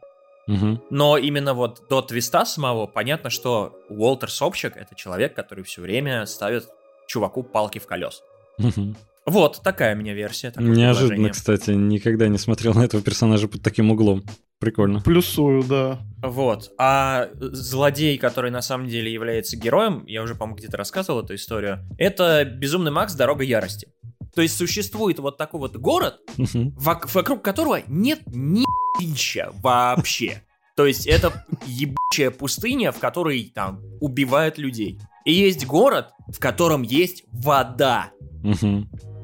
[0.50, 0.82] Угу.
[0.90, 6.26] Но именно вот до твиста самого понятно, что Уолтер Сопчик это человек, который все время
[6.26, 6.68] ставит
[7.08, 8.24] чуваку палки в колес.
[8.58, 8.96] Угу.
[9.28, 10.52] Вот такая у меня версия.
[10.58, 14.24] Неожиданно, кстати, никогда не смотрел на этого персонажа под таким углом.
[14.60, 15.02] Прикольно.
[15.02, 16.00] Плюсую, да.
[16.22, 16.72] Вот.
[16.78, 21.80] А злодей, который на самом деле является героем, я уже, по-моему, где-то рассказывал эту историю,
[21.98, 23.88] это Безумный Макс Дорога Ярости.
[24.36, 28.64] То есть существует вот такой вот город, uh вокруг которого нет ни
[29.62, 30.44] вообще.
[30.76, 35.00] То есть это ебучая пустыня, в которой там убивают людей.
[35.26, 38.12] И есть город, в котором есть вода.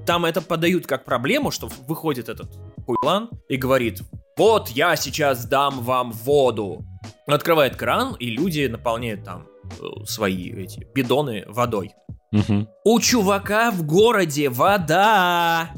[0.05, 2.55] Там это подают как проблему, что выходит этот
[2.85, 4.03] хуйлан и говорит,
[4.37, 6.85] вот я сейчас дам вам воду.
[7.25, 9.47] Открывает кран, и люди наполняют там
[9.79, 11.93] э, свои эти бидоны водой.
[12.31, 12.67] Угу.
[12.83, 15.71] У чувака в городе вода.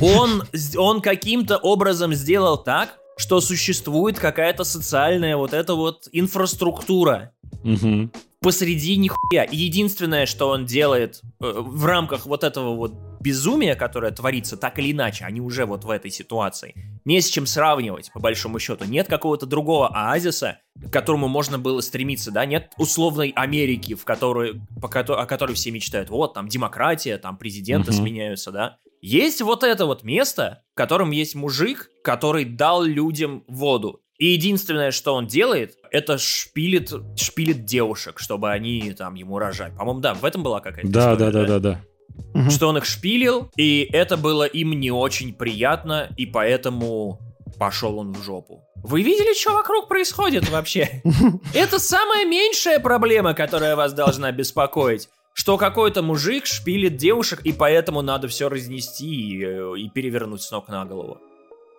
[0.00, 0.42] Он,
[0.76, 7.32] он каким-то образом сделал так, что существует какая-то социальная вот эта вот инфраструктура.
[7.62, 8.10] Угу.
[8.40, 9.46] Посреди нихуя.
[9.48, 14.90] единственное, что он делает э, в рамках вот этого вот безумия, которое творится так или
[14.90, 18.86] иначе, они уже вот в этой ситуации, не с чем сравнивать, по большому счету.
[18.86, 24.60] Нет какого-то другого оазиса, к которому можно было стремиться, да, нет условной Америки, в которой,
[24.80, 26.10] по, о которой все мечтают.
[26.10, 27.98] Вот, там демократия, там президенты uh-huh.
[27.98, 28.78] сменяются, да.
[29.02, 34.00] Есть вот это вот место, в котором есть мужик, который дал людям воду.
[34.16, 39.74] И единственное, что он делает, это шпилит, шпилит девушек, чтобы они там ему рожали.
[39.74, 41.80] По-моему, да, в этом была какая-то да, история, да, да, да, да,
[42.34, 42.50] да.
[42.50, 47.18] Что он их шпилил, и это было им не очень приятно, и поэтому
[47.58, 48.62] пошел он в жопу.
[48.76, 51.02] Вы видели, что вокруг происходит вообще?
[51.54, 58.02] Это самая меньшая проблема, которая вас должна беспокоить что какой-то мужик шпилит девушек, и поэтому
[58.02, 61.18] надо все разнести и, э, и перевернуть с ног на голову.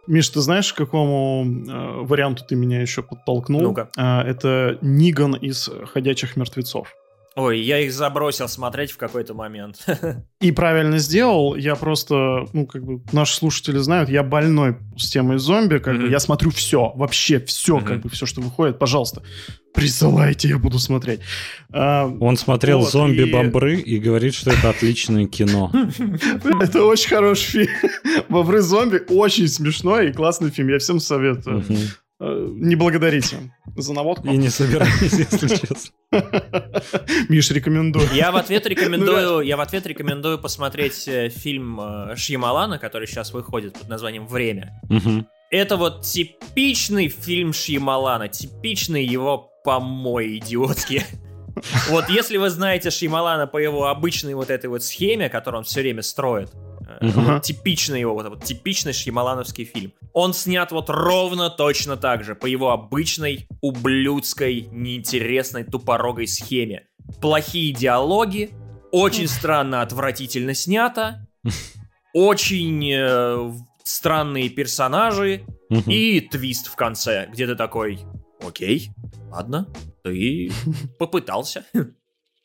[0.06, 3.62] Миш, ты знаешь, к какому э, варианту ты меня еще подтолкнул?
[3.62, 3.89] Ну-ка.
[3.97, 6.93] Э, это Ниган из «Ходячих мертвецов».
[7.36, 9.86] Ой, я их забросил смотреть в какой-то момент.
[10.39, 11.55] И правильно сделал.
[11.55, 15.79] Я просто, ну, как бы, наши слушатели знают, я больной с темой зомби.
[15.79, 16.01] Как mm-hmm.
[16.01, 17.86] бы, я смотрю все, вообще все, mm-hmm.
[17.86, 18.77] как бы, все, что выходит.
[18.77, 19.23] Пожалуйста,
[19.73, 21.21] присылайте, я буду смотреть.
[21.71, 23.95] А, Он смотрел вот, «Зомби-бобры» и...
[23.95, 25.71] и говорит, что это отличное кино.
[26.61, 27.69] Это очень хороший фильм.
[28.29, 30.69] «Бобры-зомби» очень смешной и классный фильм.
[30.69, 31.63] Я всем советую.
[32.20, 34.28] Э, не благодарите за наводку.
[34.28, 35.91] И не собирайтесь, если честно.
[37.30, 38.07] Миш, рекомендую.
[38.14, 43.34] Я в ответ рекомендую, я в ответ рекомендую посмотреть э, фильм э, Шьямалана, который сейчас
[43.34, 44.80] выходит под названием «Время».
[45.49, 51.03] Это вот типичный фильм Шьямалана, типичный его помой идиотский.
[51.88, 55.82] Вот если вы знаете Шьямалана по его обычной вот этой вот схеме, которую он все
[55.82, 56.49] время строит,
[57.02, 57.34] Uh-huh.
[57.34, 59.94] Вот типичный его, вот, вот типичный шьямалановский фильм.
[60.14, 66.88] Он снят вот ровно точно так же, по его обычной ублюдской, неинтересной, тупорогой схеме.
[67.22, 68.52] Плохие диалоги,
[68.91, 71.28] очень странно, отвратительно снято,
[72.14, 73.52] очень э,
[73.84, 75.91] странные персонажи uh-huh.
[75.91, 78.00] и твист в конце, где ты такой,
[78.46, 78.91] окей,
[79.30, 79.68] ладно,
[80.04, 80.52] ты
[81.00, 81.66] попытался.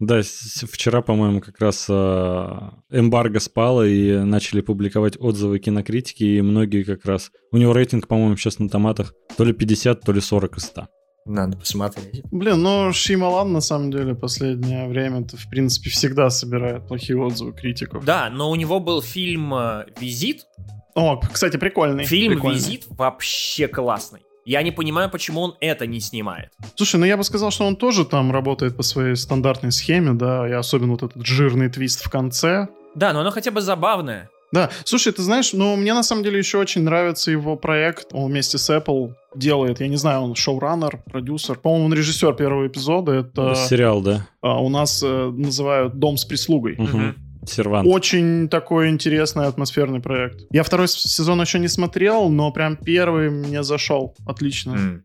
[0.00, 2.58] Да, вчера, по-моему, как раз э,
[2.90, 7.32] эмбарго спало и начали публиковать отзывы кинокритики, и многие как раз...
[7.50, 10.86] У него рейтинг, по-моему, сейчас на томатах то ли 50, то ли 40 из 100.
[11.28, 12.22] Надо посмотреть.
[12.30, 18.04] Блин, ну Шималан на самом деле последнее время-то в принципе всегда собирает плохие отзывы критиков.
[18.04, 20.46] Да, но у него был фильм э, «Визит».
[20.94, 22.04] О, кстати, прикольный.
[22.04, 22.56] Фильм прикольный.
[22.56, 24.20] «Визит» вообще классный.
[24.48, 26.52] Я не понимаю, почему он это не снимает.
[26.74, 30.48] Слушай, ну я бы сказал, что он тоже там работает по своей стандартной схеме, да,
[30.48, 32.68] и особенно вот этот жирный твист в конце.
[32.94, 34.30] Да, но оно хотя бы забавное.
[34.50, 38.06] Да, слушай, ты знаешь, ну, мне на самом деле еще очень нравится его проект.
[38.12, 41.58] Он вместе с Apple делает, я не знаю, он шоураннер, продюсер.
[41.58, 43.12] По-моему, он режиссер первого эпизода.
[43.12, 44.26] Это сериал, да.
[44.40, 46.76] А, у нас э, называют «Дом с прислугой».
[46.78, 47.14] Угу.
[47.50, 47.88] Сервант.
[47.88, 50.42] Очень такой интересный атмосферный проект.
[50.50, 54.14] Я второй сезон еще не смотрел, но прям первый мне зашел.
[54.26, 54.72] Отлично.
[54.72, 55.00] Mm.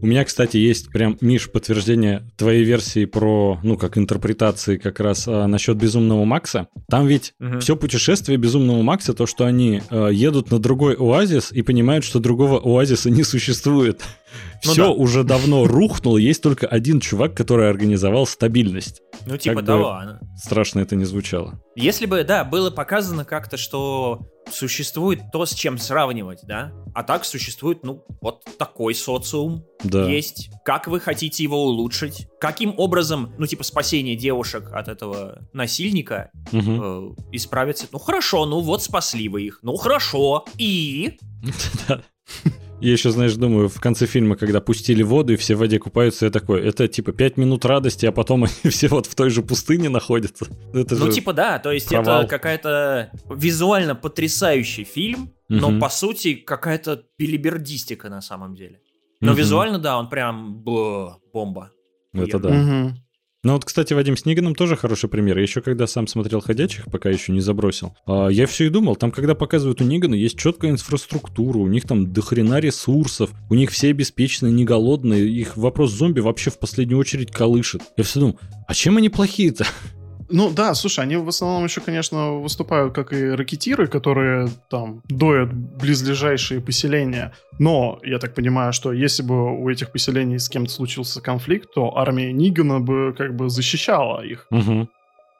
[0.00, 5.26] У меня, кстати, есть прям, Миш, подтверждение твоей версии про, ну, как интерпретации как раз
[5.26, 6.68] а, насчет Безумного Макса.
[6.88, 7.60] Там ведь угу.
[7.60, 12.18] все путешествие Безумного Макса, то, что они а, едут на другой оазис и понимают, что
[12.18, 14.02] другого оазиса не существует.
[14.64, 14.90] Ну, все да.
[14.90, 19.02] уже давно рухнуло, есть только один чувак, который организовал стабильность.
[19.26, 20.02] Ну, типа как того.
[20.36, 21.60] Страшно это не звучало.
[21.76, 24.20] Если бы, да, было показано как-то, что
[24.50, 26.72] существует то, с чем сравнивать, да?
[26.94, 30.08] А так существует, ну, вот такой социум да.
[30.08, 30.50] есть.
[30.64, 32.28] Как вы хотите его улучшить?
[32.40, 36.62] Каким образом, ну, типа, спасение девушек от этого насильника угу.
[36.62, 37.86] э, исправится?
[37.92, 39.60] Ну, хорошо, ну вот спасли вы их.
[39.62, 40.44] Ну, хорошо.
[40.58, 41.18] И...
[42.80, 46.26] Я еще, знаешь, думаю, в конце фильма, когда пустили воду и все в воде купаются,
[46.26, 49.42] я такой, это типа пять минут радости, а потом они все вот в той же
[49.42, 50.46] пустыне находятся.
[50.72, 52.22] Это ну, типа да, то есть провал.
[52.22, 55.78] это какая-то визуально потрясающий фильм, но угу.
[55.78, 58.80] по сути какая-то билибердистика на самом деле.
[59.20, 59.38] Но угу.
[59.38, 61.70] визуально, да, он прям бомба.
[62.12, 62.48] Это да.
[62.48, 62.94] Угу.
[63.44, 65.36] Ну вот, кстати, Вадим с Ниганом тоже хороший пример.
[65.36, 68.96] Я еще когда сам смотрел «Ходячих», пока еще не забросил, а, я все и думал,
[68.96, 73.70] там, когда показывают у Нигана, есть четкая инфраструктура, у них там дохрена ресурсов, у них
[73.70, 77.82] все обеспечены, не голодные, их вопрос зомби вообще в последнюю очередь колышет.
[77.98, 79.66] Я все думал, а чем они плохие-то?
[80.28, 85.52] Ну да, слушай, они в основном еще, конечно, выступают как и ракетиры, которые там доят
[85.52, 87.32] близлежащие поселения.
[87.58, 91.96] Но я так понимаю, что если бы у этих поселений с кем-то случился конфликт, то
[91.96, 94.46] армия Нигана бы как бы защищала их.
[94.50, 94.88] Угу.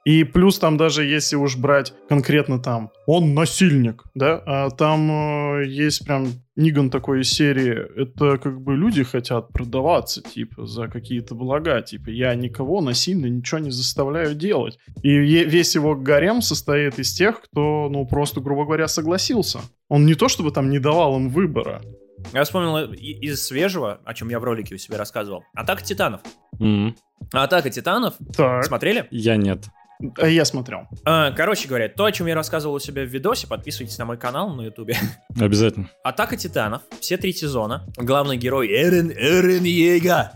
[0.05, 5.11] И плюс там даже если уж брать конкретно там, он насильник, да, а там
[5.61, 10.89] э, есть прям Ниган такой из серии, это как бы люди хотят продаваться, типа, за
[10.89, 14.79] какие-то блага, типа, я никого насильно ничего не заставляю делать.
[15.03, 19.61] И весь его гарем состоит из тех, кто, ну, просто, грубо говоря, согласился.
[19.89, 21.83] Он не то чтобы там не давал им выбора,
[22.33, 25.45] я вспомнил из свежего, о чем я в ролике у себя рассказывал.
[25.55, 26.21] Атака титанов.
[26.59, 26.95] Mm-hmm.
[27.33, 28.15] Атака титанов.
[28.37, 28.65] Так.
[28.65, 29.07] Смотрели?
[29.11, 29.65] Я нет.
[30.19, 30.89] А я смотрел.
[31.05, 34.17] А, короче говоря, то, о чем я рассказывал у себя в видосе, подписывайтесь на мой
[34.17, 34.97] канал на ютубе.
[35.41, 35.89] Обязательно.
[36.03, 37.87] Атака титанов, все три сезона.
[37.97, 40.33] Главный герой Эрен, Эрен Ега.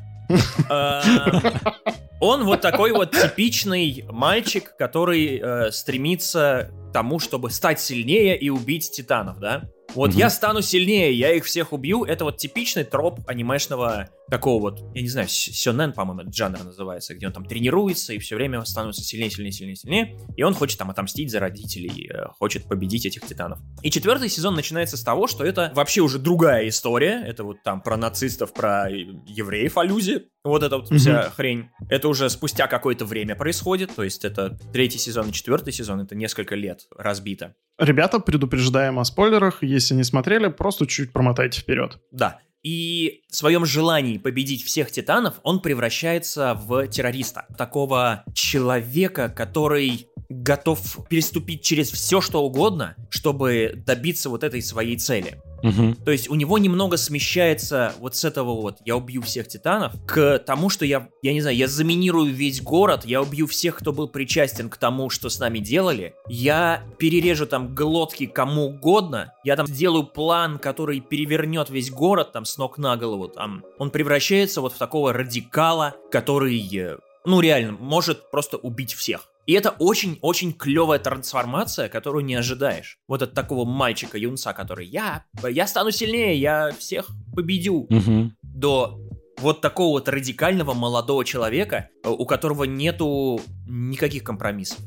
[0.69, 1.03] А,
[2.21, 8.51] он вот такой вот типичный мальчик, который э, стремится к тому, чтобы стать сильнее и
[8.51, 9.63] убить титанов, да?
[9.95, 10.19] Вот угу.
[10.19, 12.05] я стану сильнее, я их всех убью.
[12.05, 17.15] Это вот типичный троп анимешного такого вот, я не знаю, сёнэн, по-моему, этот жанр называется,
[17.15, 20.19] где он там тренируется и все время становится сильнее, сильнее, сильнее, сильнее.
[20.37, 23.59] И он хочет там отомстить за родителей, э, хочет победить этих титанов.
[23.83, 27.25] И четвертый сезон начинается с того, что это вообще уже другая история.
[27.27, 30.25] Это вот там про нацистов, про евреев аллюзия.
[30.45, 31.69] Вот эта вот вся mm хрень.
[31.89, 33.95] Это уже спустя какое-то время происходит.
[33.95, 36.01] То есть это третий сезон и четвертый сезон.
[36.01, 37.55] Это несколько лет разбито.
[37.79, 39.63] Ребята, предупреждаем о спойлерах.
[39.63, 42.01] Если не смотрели, просто чуть промотайте вперед.
[42.11, 42.41] Да.
[42.65, 47.47] И в своем желании победить всех титанов он превращается в террориста.
[47.57, 55.41] Такого человека, который готов переступить через все, что угодно, чтобы добиться вот этой своей цели.
[55.63, 55.97] Угу.
[56.05, 60.39] То есть у него немного смещается вот с этого вот «я убью всех титанов» к
[60.39, 64.09] тому, что я, я не знаю, я заминирую весь город, я убью всех, кто был
[64.09, 69.67] причастен к тому, что с нами делали, я перережу там глотки кому угодно, я там
[69.67, 73.65] сделаю план, который перевернет весь город там с ног на голову, там.
[73.79, 79.29] Он превращается вот в такого радикала, который, э, ну реально, может просто убить всех.
[79.49, 82.99] И это очень-очень клевая трансформация, которую не ожидаешь.
[83.09, 87.87] Вот от такого мальчика-юнца, который я, я стану сильнее, я всех победю.
[87.89, 88.33] Угу.
[88.43, 89.01] До
[89.39, 94.81] вот такого вот радикального молодого человека, э, у которого нету никаких компромиссов.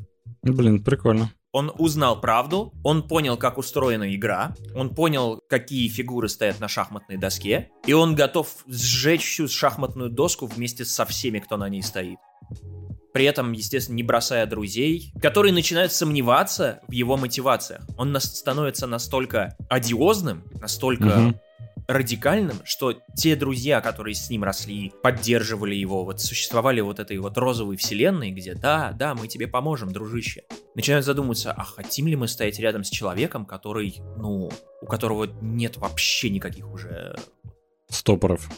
[0.44, 1.32] Блин, прикольно.
[1.54, 7.18] Он узнал правду, он понял, как устроена игра, он понял, какие фигуры стоят на шахматной
[7.18, 12.20] доске, и он готов сжечь всю шахматную доску вместе со всеми, кто на ней стоит
[13.14, 17.82] при этом, естественно, не бросая друзей, которые начинают сомневаться в его мотивациях.
[17.98, 21.42] Он нас становится настолько одиозным, настолько угу.
[21.88, 27.38] радикальным, что те друзья, которые с ним росли, поддерживали его, вот существовали вот этой вот
[27.38, 30.44] розовой вселенной, где да, да, мы тебе поможем, дружище,
[30.76, 34.52] начинают задумываться, а хотим ли мы стоять рядом с человеком, который, ну,
[34.82, 37.16] у которого нет вообще никаких уже...
[37.90, 38.50] Стопоров.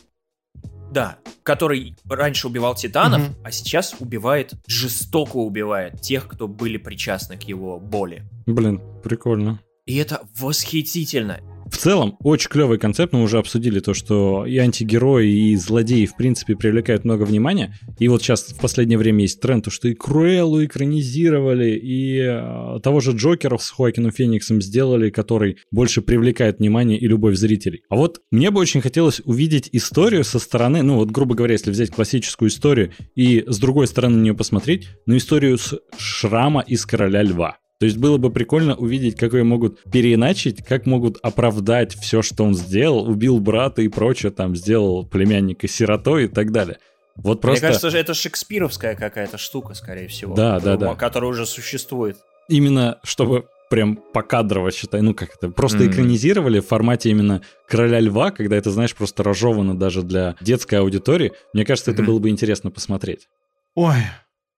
[0.94, 3.36] Да, который раньше убивал титанов, угу.
[3.44, 8.24] а сейчас убивает, жестоко убивает тех, кто были причастны к его боли.
[8.46, 9.60] Блин, прикольно.
[9.88, 11.40] И это восхитительно.
[11.74, 13.14] В целом, очень клевый концепт.
[13.14, 17.76] Мы уже обсудили то, что и антигерои, и злодеи, в принципе, привлекают много внимания.
[17.98, 22.80] И вот сейчас в последнее время есть тренд, то, что и Круэллу экранизировали, и э,
[22.82, 27.82] того же Джокера с Хоакином Фениксом сделали, который больше привлекает внимание и любовь зрителей.
[27.90, 31.72] А вот мне бы очень хотелось увидеть историю со стороны, ну вот, грубо говоря, если
[31.72, 36.86] взять классическую историю и с другой стороны на нее посмотреть, ну историю с Шрама из
[36.86, 37.58] Короля Льва.
[37.84, 42.46] То есть было бы прикольно увидеть, как ее могут переиначить, как могут оправдать все, что
[42.46, 46.78] он сделал, убил брата и прочее, там, сделал племянника сиротой и так далее.
[47.18, 47.66] Вот просто...
[47.66, 50.34] Мне кажется, это шекспировская какая-то штука, скорее всего.
[50.34, 50.96] Да, да, да.
[50.96, 52.16] Которая уже существует.
[52.48, 55.92] Именно, чтобы прям покадрово, считай, ну как это, просто mm-hmm.
[55.92, 61.34] экранизировали в формате именно «Короля льва», когда это, знаешь, просто разжевано даже для детской аудитории.
[61.52, 61.96] Мне кажется, mm-hmm.
[61.96, 63.28] это было бы интересно посмотреть.
[63.76, 63.98] Ой,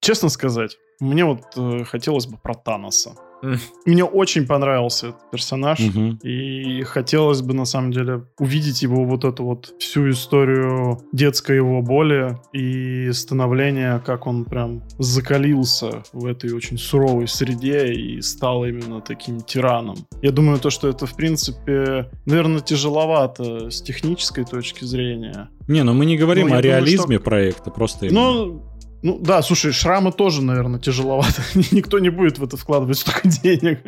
[0.06, 3.16] честно сказать, мне вот э, хотелось бы про Таноса.
[3.86, 6.18] Мне очень понравился этот персонаж, угу.
[6.24, 11.82] и хотелось бы, на самом деле, увидеть его вот эту вот всю историю детской его
[11.82, 19.02] боли и становления, как он прям закалился в этой очень суровой среде и стал именно
[19.02, 19.98] таким тираном.
[20.22, 25.50] Я думаю, то, что это, в принципе, наверное, тяжеловато с технической точки зрения.
[25.68, 27.26] Не, ну мы не говорим Но о реализме думаю, что...
[27.26, 28.22] проекта, просто именно...
[28.22, 31.42] Ну, ну да, слушай, шрамы тоже, наверное, тяжеловато.
[31.72, 33.82] Никто не будет в это вкладывать столько денег.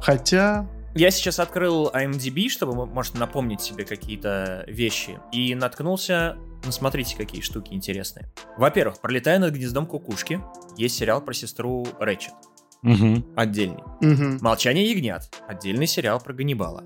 [0.00, 0.68] Хотя...
[0.94, 6.36] Я сейчас открыл IMDb, чтобы, может, напомнить себе какие-то вещи, и наткнулся
[6.66, 8.26] ну, смотрите, какие штуки интересные.
[8.56, 10.40] Во-первых, «Пролетая над гнездом кукушки»
[10.76, 12.34] есть сериал про сестру Рэчет.
[12.82, 13.34] Угу.
[13.36, 13.82] Отдельный.
[14.00, 14.38] Угу.
[14.42, 16.84] «Молчание ягнят»— отдельный сериал про Ганнибала.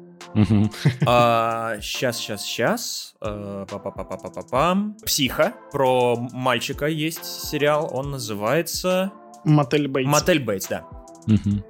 [1.06, 3.14] А, сейчас, сейчас, сейчас.
[3.20, 4.96] Э, Па-па-па-па-па-пам.
[5.04, 5.54] Психа.
[5.72, 7.90] Про мальчика есть сериал.
[7.92, 9.12] Он называется...
[9.44, 10.08] Мотель Бейтс.
[10.08, 10.86] Мотель Бейтс, да.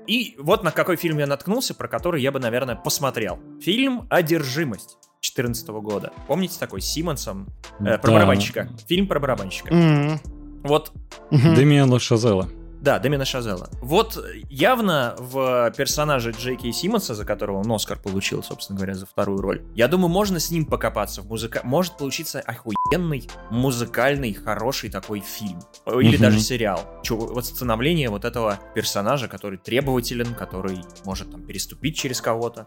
[0.06, 3.38] И вот на какой фильм я наткнулся, про который я бы, наверное, посмотрел.
[3.60, 4.98] Фильм «Одержимость».
[5.22, 6.12] 2014 года.
[6.26, 7.48] Помните такой с Симмонсом?
[7.80, 8.12] Э, про да.
[8.14, 8.70] барабанщика.
[8.88, 9.68] Фильм про барабанщика.
[9.68, 10.18] Mm-hmm.
[10.64, 10.92] Вот.
[11.30, 12.48] Демиан Шазела.
[12.80, 13.68] Да, Демина Шазела.
[13.82, 14.18] Вот
[14.48, 19.62] явно в персонаже Джейки Симмонса, за которого он Оскар получил, собственно говоря, за вторую роль,
[19.74, 21.60] я думаю, можно с ним покопаться в музыка.
[21.62, 25.60] Может получиться охуенный, музыкальный, хороший такой фильм.
[25.86, 26.22] Или угу.
[26.22, 26.80] даже сериал.
[27.02, 32.66] Чё, вот становление вот этого персонажа, который требователен, который может там переступить через кого-то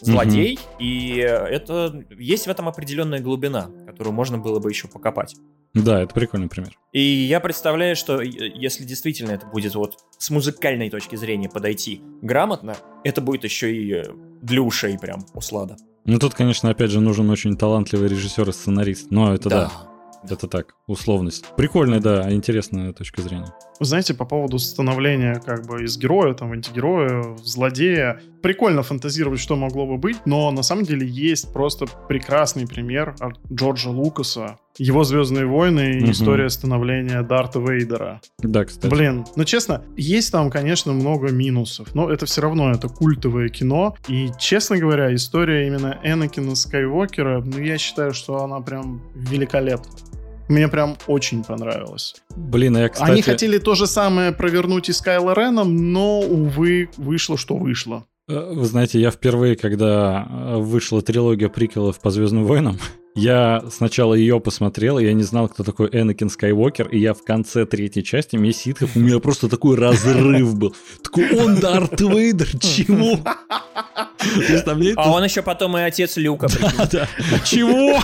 [0.00, 0.76] злодей, угу.
[0.80, 5.36] и это есть в этом определенная глубина, которую можно было бы еще покопать.
[5.72, 6.78] Да, это прикольный пример.
[6.92, 12.76] И я представляю, что если действительно это будет вот с музыкальной точки зрения подойти грамотно,
[13.02, 14.04] это будет еще и э,
[14.42, 15.76] для ушей прям услада.
[16.04, 19.72] Ну тут, конечно, опять же нужен очень талантливый режиссер и сценарист, но это да.
[20.24, 20.34] да.
[20.34, 21.46] Это так, условность.
[21.56, 23.52] Прикольная, да, интересная точка зрения.
[23.80, 29.56] Вы знаете, по поводу становления как бы из героя, там, антигероя, злодея, прикольно фантазировать, что
[29.56, 34.58] могло бы быть, но на самом деле есть просто прекрасный пример от Джорджа Лукаса.
[34.76, 36.10] Его «Звездные войны» и угу.
[36.10, 38.20] история становления Дарта Вейдера.
[38.38, 38.90] Да, кстати.
[38.90, 43.96] Блин, ну честно, есть там, конечно, много минусов, но это все равно, это культовое кино.
[44.08, 49.92] И, честно говоря, история именно Энакина Скайуокера, ну я считаю, что она прям великолепна.
[50.48, 52.16] Мне прям очень понравилось.
[52.36, 53.10] Блин, а я, кстати...
[53.10, 58.04] Они хотели то же самое провернуть и с Кайло Реном, но, увы, вышло, что вышло.
[58.28, 62.78] Э, вы знаете, я впервые, когда э, вышла трилогия приквелов по Звездным войнам,
[63.14, 67.22] я сначала ее посмотрел, и я не знал, кто такой Энакин Скайуокер, и я в
[67.22, 70.74] конце третьей части «Месть ситхов» у меня просто такой разрыв был.
[71.02, 73.18] Такой, он Дарт Вейдер, чего?
[74.96, 76.48] А он еще потом и отец Люка.
[76.48, 77.08] Да, да.
[77.44, 78.00] Чего?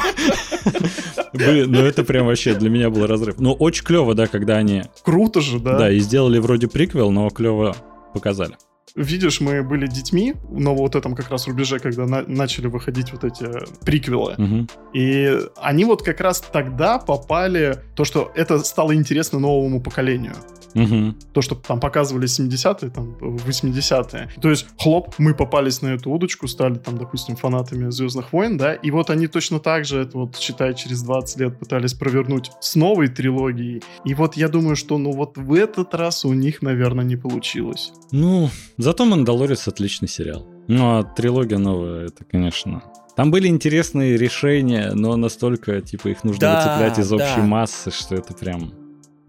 [1.33, 3.39] Блин, ну это прям вообще для меня был разрыв.
[3.39, 4.83] Но очень клево, да, когда они...
[5.03, 5.79] Круто же, да.
[5.79, 7.77] Да, и сделали вроде приквел, но клево
[8.13, 8.57] показали
[8.95, 13.25] видишь, мы были детьми, но вот этом как раз рубеже, когда на- начали выходить вот
[13.25, 13.47] эти
[13.85, 14.35] приквелы.
[14.39, 14.67] Угу.
[14.95, 20.35] И они вот как раз тогда попали, то, что это стало интересно новому поколению.
[20.75, 21.15] Угу.
[21.33, 24.31] То, что там показывали 70-е, там 80-е.
[24.41, 28.75] То есть, хлоп, мы попались на эту удочку, стали там, допустим, фанатами Звездных войн, да,
[28.75, 32.77] и вот они точно так же, это вот, считай, через 20 лет пытались провернуть с
[32.77, 33.83] новой трилогией.
[34.05, 37.93] И вот я думаю, что, ну вот в этот раз у них, наверное, не получилось.
[38.13, 38.51] Ну,
[38.83, 40.47] зато «Мандалорец» отличный сериал.
[40.69, 42.83] Ну, а трилогия новая, это, конечно,
[43.17, 47.43] там были интересные решения, но настолько, типа, их нужно да, выцеплять из общей да.
[47.43, 48.73] массы, что это прям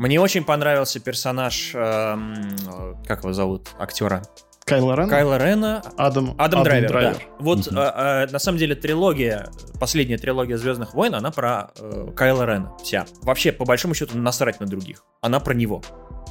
[0.02, 2.18] мне очень понравился персонаж, э,
[3.06, 4.23] как его зовут, актера.
[4.72, 5.10] Кайла Рена?
[5.10, 7.14] Кайла Рена, Адам, Адам, Драйвер, Драйвер.
[7.14, 7.19] да.
[7.39, 9.49] Вот а, а, на самом деле трилогия,
[9.80, 13.06] последняя трилогия Звездных войн, она про э, Кайла Рена вся.
[13.22, 15.03] Вообще, по большому счету, насрать на других.
[15.22, 15.81] Она про него.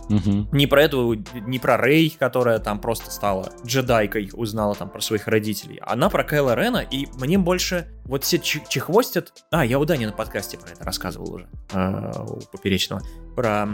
[0.09, 0.49] Мгм.
[0.51, 5.29] Не про эту, не про Рей, которая там просто стала джедайкой, узнала там про своих
[5.29, 5.79] родителей.
[5.87, 9.33] Она про Кайла Рена, и мне больше вот все ч- чехвостят...
[9.53, 13.03] А, я у Дани на подкасте про это рассказывал уже, э, у Поперечного.
[13.37, 13.69] Про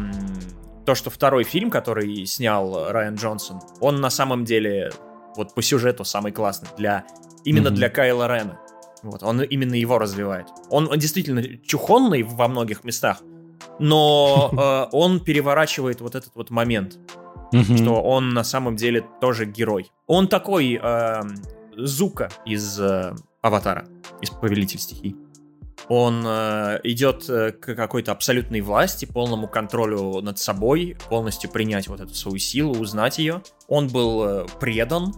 [0.87, 4.93] то, что второй фильм, который снял Райан Джонсон, он на самом деле
[5.37, 7.05] вот по сюжету самый классный для
[7.45, 7.77] именно Мгм.
[7.77, 8.59] для Кайла Рена.
[9.03, 10.47] Вот, он именно его развивает.
[10.71, 13.19] Он, он действительно чухонный во многих местах,
[13.79, 14.51] но
[14.93, 16.99] э, он переворачивает вот этот вот момент,
[17.53, 17.77] Мгм.
[17.77, 19.91] что он на самом деле тоже герой.
[20.07, 21.21] Он такой э,
[21.77, 23.87] Зука из э, Аватара,
[24.23, 25.15] из Повелитель стихий.
[25.89, 32.01] Он э, идет э, к какой-то абсолютной власти, полному контролю над собой, полностью принять вот
[32.01, 33.43] эту свою силу, узнать ее.
[33.69, 35.15] Он был э, предан,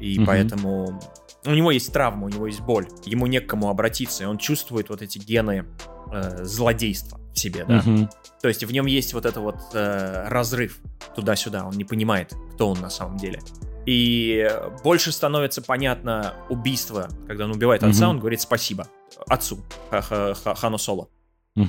[0.00, 0.26] и Мгм.
[0.26, 1.00] поэтому
[1.44, 2.86] у него есть травма, у него есть боль.
[3.04, 5.64] Ему не к кому обратиться, и он чувствует вот эти гены
[6.12, 7.82] э, злодейства в себе, да.
[7.84, 8.08] Мгм.
[8.40, 10.78] То есть в нем есть вот это вот э, разрыв
[11.16, 13.40] туда-сюда, он не понимает, кто он на самом деле.
[13.86, 14.48] И
[14.84, 18.10] больше становится понятно убийство, когда он убивает отца, Мгм.
[18.10, 18.86] он говорит спасибо
[19.26, 19.58] отцу
[19.90, 21.08] Ха- Ха- Ха- Хану Соло.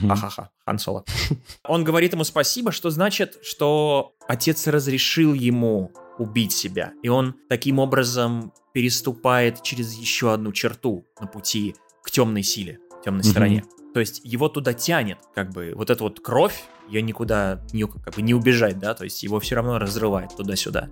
[0.10, 1.04] Ахаха, Хан Соло.
[1.68, 6.94] Он говорит ему спасибо, что значит, что отец разрешил ему убить себя.
[7.04, 13.26] И он таким образом переступает через еще одну черту на пути к темной силе, темной
[13.26, 13.66] стороне.
[13.94, 18.16] То есть его туда тянет, как бы, вот эта вот кровь, ее никуда не, как
[18.16, 20.88] бы, не убежать, да, то есть его все равно разрывает туда-сюда.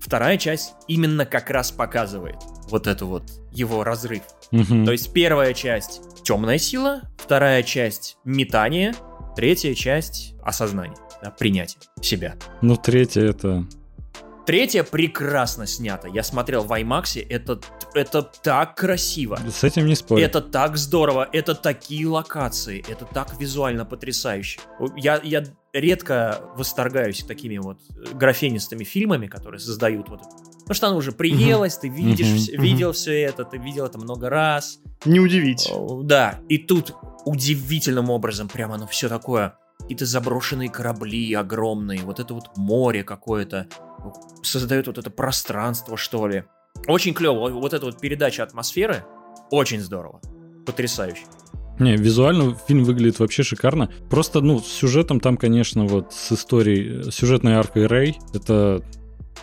[0.00, 2.36] Вторая часть именно как раз показывает
[2.68, 4.22] вот эту вот его разрыв.
[4.50, 4.84] Мгм.
[4.84, 8.94] То есть первая часть темная сила, вторая часть метание,
[9.36, 12.36] третья часть осознание, да, принятие себя.
[12.62, 13.64] Ну, третье это...
[14.46, 16.06] Третья прекрасно снята.
[16.06, 17.58] Я смотрел в IMAX, это,
[17.94, 19.40] это так красиво.
[19.50, 20.22] С этим не спорю.
[20.24, 24.60] Это так здорово, это такие локации, это так визуально потрясающе.
[24.96, 25.42] Я, я
[25.72, 27.80] редко восторгаюсь такими вот
[28.14, 30.20] графенистыми фильмами, которые создают вот.
[30.60, 34.30] Потому что она уже приелась, ты видишь, вс- видел все это, ты видел это много
[34.30, 34.78] раз.
[35.04, 35.68] Не удивить.
[36.02, 36.94] Да, и тут
[37.24, 39.56] удивительным образом прямо оно все такое.
[39.80, 43.66] Какие-то заброшенные корабли огромные, вот это вот море какое-то
[44.42, 46.44] создает вот это пространство, что ли.
[46.86, 47.48] Очень клево.
[47.50, 49.04] Вот эта вот передача атмосферы
[49.50, 50.20] очень здорово.
[50.66, 51.22] Потрясающе.
[51.78, 53.90] Не, визуально фильм выглядит вообще шикарно.
[54.08, 58.82] Просто, ну, с сюжетом там, конечно, вот с историей, сюжетной аркой Рэй, это...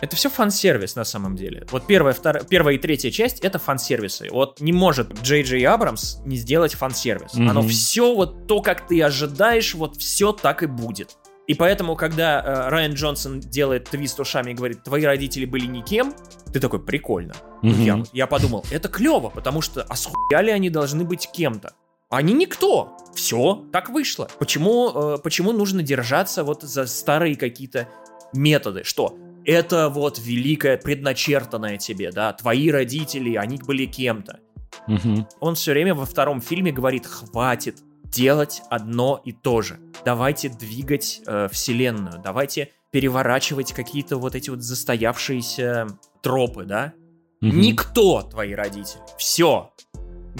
[0.00, 1.64] Это все фан-сервис на самом деле.
[1.70, 4.28] Вот первая, вторая, первая и третья часть это фан-сервисы.
[4.30, 7.34] Вот не может Джей Джей Абрамс не сделать фан-сервис.
[7.34, 7.50] Мгм.
[7.50, 11.16] Оно все вот то, как ты ожидаешь, вот все так и будет.
[11.46, 16.14] И поэтому, когда э, Райан Джонсон делает твист ушами и говорит, твои родители были никем,
[16.52, 17.34] ты такой, прикольно.
[17.62, 17.82] Мгм.
[17.82, 21.74] Я, я подумал, это клево, потому что а схуя ли они должны быть кем-то?
[22.08, 22.96] Они никто.
[23.14, 24.28] Все, так вышло.
[24.38, 27.88] Почему, э, почему нужно держаться вот за старые какие-то
[28.32, 28.84] методы?
[28.84, 29.16] Что?
[29.44, 32.32] Это вот великое предначертанное тебе, да?
[32.32, 34.40] Твои родители, они были кем-то.
[34.86, 35.26] Мгм.
[35.40, 37.78] Он все время во втором фильме говорит, хватит
[38.14, 39.78] делать одно и то же.
[40.04, 45.88] Давайте двигать э, вселенную, давайте переворачивать какие-то вот эти вот застоявшиеся
[46.22, 46.92] тропы, да?
[47.40, 47.60] Мгм.
[47.60, 49.02] Никто твои родители.
[49.18, 49.72] Все.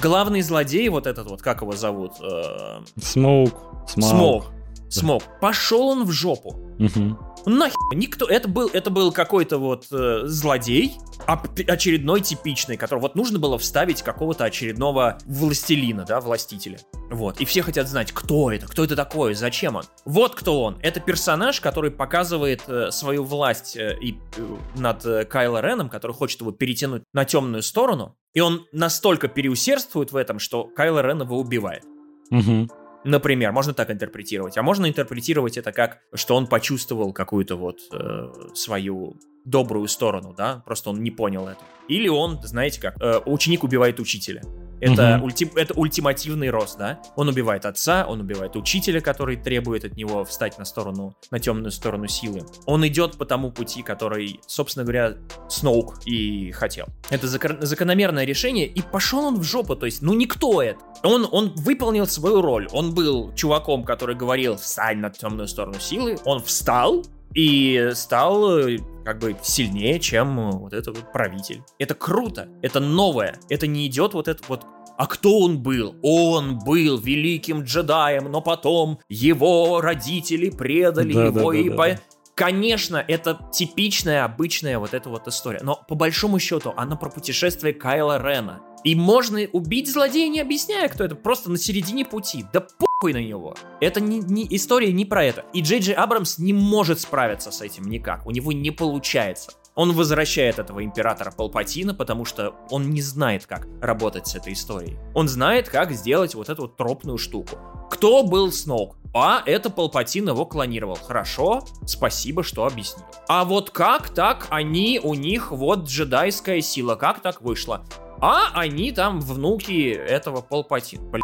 [0.01, 2.12] Главный злодей, вот этот вот, как его зовут?
[2.20, 3.55] Э, Смоук.
[3.88, 4.46] Смок.
[4.88, 5.22] Смок.
[5.40, 6.64] Пошел он в жопу.
[6.78, 7.18] Мгм.
[7.46, 10.96] Нахер, никто, это был, это был какой-то вот э, злодей,
[11.26, 16.78] очередной типичный, который вот нужно было вставить какого-то очередного властелина, да, властителя.
[17.10, 19.84] Вот, и все хотят знать, кто это, кто это такой, зачем он.
[20.05, 20.78] Вот кто он.
[20.80, 26.12] Это персонаж, который показывает э, свою власть э, и, э, над э, Кайло Реном, который
[26.12, 31.22] хочет его перетянуть на темную сторону, и он настолько переусердствует в этом, что Кайло Рен
[31.22, 31.84] его убивает.
[32.30, 32.68] Мгм.
[33.05, 34.56] Например, можно так интерпретировать.
[34.56, 40.62] А можно интерпретировать это как, что он почувствовал какую-то вот э, свою добрую сторону, да,
[40.64, 41.60] просто он не понял это.
[41.86, 44.43] Или он, знаете как, э, ученик убивает учителя.
[44.85, 45.24] Это, Мгм.
[45.27, 47.01] ульти- это ультимативный рост, да?
[47.16, 51.70] Он убивает отца, он убивает учителя, который требует от него встать на сторону, на темную
[51.70, 52.43] сторону силы.
[52.66, 55.15] Он идет по тому пути, который, собственно говоря,
[55.48, 56.86] Сноук и хотел.
[57.11, 60.78] Это закономерное решение, и пошел он в жопу, то есть, ну никто это.
[61.02, 62.69] Он, он выполнил свою роль.
[62.73, 67.05] Он был чуваком, который говорил «встань на темную сторону силы», он встал,
[67.35, 71.62] и стал э, как бы сильнее, чем э, вот этот вот правитель.
[71.78, 74.64] Это круто, это новое, это не идет вот это вот
[74.97, 75.97] а кто он был?
[76.02, 81.89] Он был великим джедаем, но потом его родители предали Да, его да, и да, по-
[81.89, 81.98] да.
[82.36, 85.59] конечно, это типичная, обычная вот эта вот история.
[85.62, 88.60] Но по большому счету, она про путешествие Кайла Рена.
[88.85, 92.44] И можно убить злодея, не объясняя, кто это, просто на середине пути.
[92.52, 93.56] Да похуй на него.
[93.81, 95.47] Это не, не история не про это.
[95.55, 98.27] И Джей Джей Абрамс не может справиться с этим никак.
[98.27, 99.52] У него не получается.
[99.74, 104.98] Он возвращает этого императора Палпатина, потому что он не знает, как работать с этой историей.
[105.15, 107.56] Он знает, как сделать вот эту вот тропную штуку.
[107.90, 108.97] Кто был Сноук?
[109.15, 110.97] А, это Палпатин его клонировал.
[110.97, 113.06] Хорошо, спасибо, что объяснил.
[113.28, 117.85] А вот как так они, у них вот джедайская сила, как так вышло?
[118.26, 121.20] А они там внуки этого Палпатина.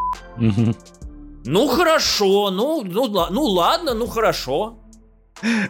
[1.46, 4.78] Ну хорошо, ну, ну, ну ладно, ну хорошо.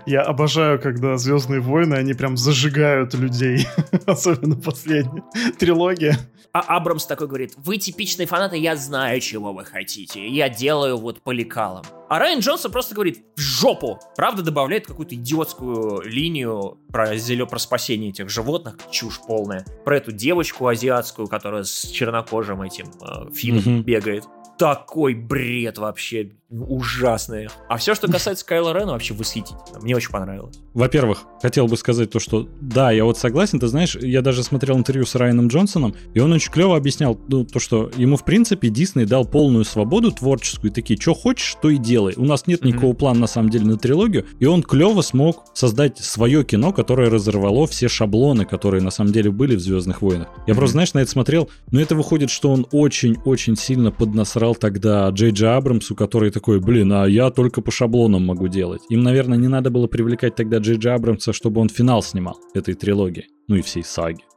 [0.06, 3.68] Я обожаю, когда Звездные войны, они прям зажигают людей.
[4.06, 5.22] Особенно последняя
[5.56, 6.18] трилогия.
[6.52, 10.26] А Абрамс такой говорит, вы типичные фанаты, я знаю, чего вы хотите.
[10.26, 11.84] Я делаю вот по лекалам.
[12.10, 14.00] А Райан Джонсон просто говорит в жопу.
[14.16, 19.64] Правда, добавляет какую-то идиотскую линию про зелё, про спасение этих животных, чушь полная.
[19.84, 23.82] Про эту девочку азиатскую, которая с чернокожим этим э, Финном mm-hmm.
[23.82, 24.24] бегает
[24.60, 27.48] такой бред вообще ужасный.
[27.70, 29.80] А все, что касается Кайла Рена, вообще восхитительно.
[29.80, 30.58] Мне очень понравилось.
[30.74, 34.76] Во-первых, хотел бы сказать то, что да, я вот согласен, ты знаешь, я даже смотрел
[34.76, 38.68] интервью с Райаном Джонсоном, и он очень клево объяснял ну, то, что ему, в принципе,
[38.68, 41.99] Дисней дал полную свободу творческую, такие, что хочешь, то и делай.
[42.16, 42.66] У нас нет mm-hmm.
[42.66, 47.10] никакого плана, на самом деле, на трилогию, и он клево смог создать свое кино, которое
[47.10, 50.28] разорвало все шаблоны, которые, на самом деле, были в «Звездных войнах».
[50.46, 50.56] Я mm-hmm.
[50.56, 55.30] просто, знаешь, на это смотрел, но это выходит, что он очень-очень сильно поднасрал тогда Джей
[55.30, 58.82] Джей Абрамсу, который такой, блин, а я только по шаблонам могу делать.
[58.88, 62.74] Им, наверное, не надо было привлекать тогда Джей Джей Абрамса, чтобы он финал снимал этой
[62.74, 64.29] трилогии, ну и всей саги.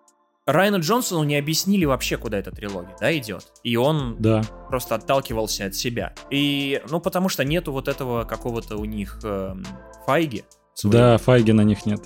[0.45, 3.45] Райану Джонсону не объяснили вообще, куда эта трилогия, да, идет.
[3.63, 4.41] И он да.
[4.69, 6.13] просто отталкивался от себя.
[6.29, 9.55] И, ну, потому что нету вот этого какого-то у них э,
[10.05, 10.43] файги.
[10.73, 10.97] Своего.
[10.97, 12.01] Да, файги на них нет.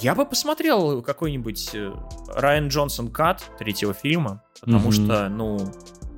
[0.00, 1.92] Я бы посмотрел какой-нибудь э,
[2.34, 5.04] Райан Джонсон кат третьего фильма, потому mm-hmm.
[5.04, 5.58] что, ну,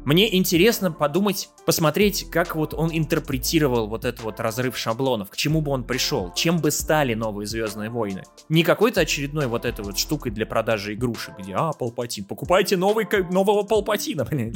[0.06, 5.60] мне интересно подумать, посмотреть, как вот он интерпретировал вот этот вот разрыв шаблонов, к чему
[5.60, 8.22] бы он пришел, чем бы стали новые Звездные войны.
[8.48, 13.08] Не какой-то очередной вот этой вот штукой для продажи игрушек, где, а, Палпатин, покупайте новый,
[13.32, 14.54] нового Палпатина, блин.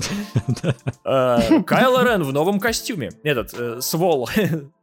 [1.04, 3.10] А, Кайло Рен в новом костюме.
[3.24, 4.30] Этот, э, Свол.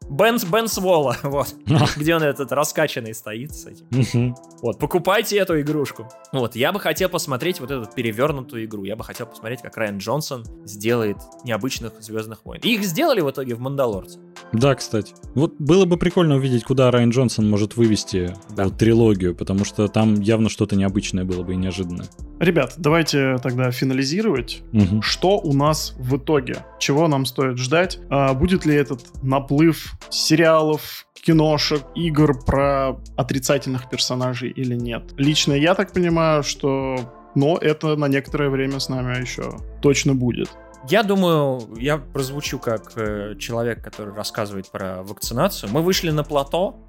[0.10, 1.54] Бен, Бен Свола, вот.
[1.98, 4.36] Где он этот раскачанный стоит с этим.
[4.62, 6.10] Вот, покупайте эту игрушку.
[6.32, 8.84] Вот, я бы хотел посмотреть вот эту перевернутую игру.
[8.84, 12.62] Я бы хотел посмотреть, как Райан Джонсон сделает необычных Звездных войн.
[12.64, 14.20] И их сделали в итоге в Мандалорце.
[14.54, 15.14] Да, кстати.
[15.36, 18.66] Вот было бы прикольно увидеть, куда Райан Джонсон может вывести да.
[18.66, 22.08] вот, трилогию, потому что там явно что-то необычное было бы и неожиданное.
[22.40, 24.62] Ребят, давайте тогда финализировать.
[24.72, 25.02] Угу.
[25.02, 26.66] Что у нас в итоге?
[26.80, 28.00] Чего нам стоит ждать?
[28.10, 35.14] А, будет ли этот наплыв сериалов, киношек, игр про отрицательных персонажей или нет?
[35.18, 36.98] Лично я так понимаю, что
[37.36, 40.50] но это на некоторое время с нами еще точно будет.
[40.90, 45.72] Я думаю, я прозвучу как э, человек, который рассказывает про вакцинацию.
[45.72, 46.80] Мы вышли на плато,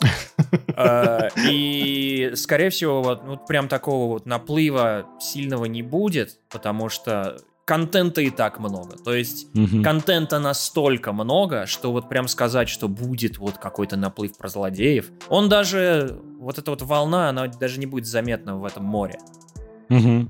[0.76, 7.38] э, и, скорее всего, вот, вот прям такого вот наплыва сильного не будет, потому что
[7.72, 8.98] контента и так много.
[8.98, 9.82] То есть угу.
[9.82, 15.48] контента настолько много, что вот прям сказать, что будет вот какой-то наплыв про злодеев, он
[15.48, 19.18] даже, вот эта вот волна, она даже не будет заметна в этом море.
[19.88, 20.28] Угу.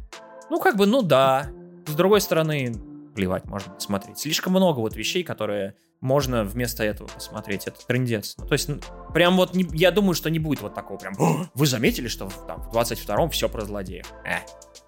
[0.51, 1.49] Ну, как бы, ну да.
[1.85, 2.77] С другой стороны,
[3.17, 4.21] плевать, можно посмотреть.
[4.21, 7.67] Слишком много вот вещей, которые можно вместо этого посмотреть.
[7.67, 8.37] Это трендец.
[8.39, 8.71] Ну, то есть,
[9.13, 11.15] прям вот, не, я думаю, что не будет вот такого прям,
[11.55, 14.07] вы заметили, что в, там, в 22-м все про злодеев?
[14.25, 14.37] Э,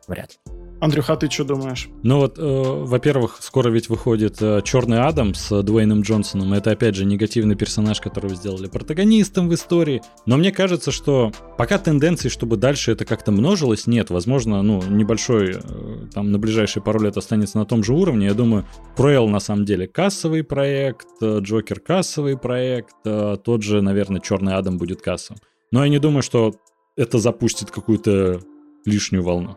[0.07, 0.64] вряд ли.
[0.81, 1.89] Андрюха, а ты что думаешь?
[2.03, 6.53] Ну вот, э, во-первых, скоро ведь выходит э, Черный Адам с Дуэйном Джонсоном.
[6.53, 10.03] Это, опять же, негативный персонаж, которого сделали протагонистом в истории.
[10.27, 14.11] Но мне кажется, что пока тенденции, чтобы дальше это как-то множилось, нет.
[14.11, 18.27] Возможно, ну, небольшой, э, там, на ближайшие пару лет останется на том же уровне.
[18.27, 23.81] Я думаю, Круэлл, на самом деле, кассовый проект, э, Джокер кассовый проект, э, тот же,
[23.81, 25.41] наверное, Черный Адам будет кассовым.
[25.71, 26.55] Но я не думаю, что
[26.97, 28.41] это запустит какую-то
[28.85, 29.57] лишнюю волну.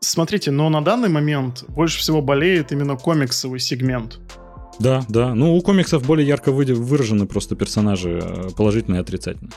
[0.00, 4.20] Смотрите, но на данный момент больше всего болеет именно комиксовый сегмент.
[4.78, 5.34] Да, да.
[5.34, 9.52] Ну, у комиксов более ярко выражены просто персонажи, э, положительные и отрицательные.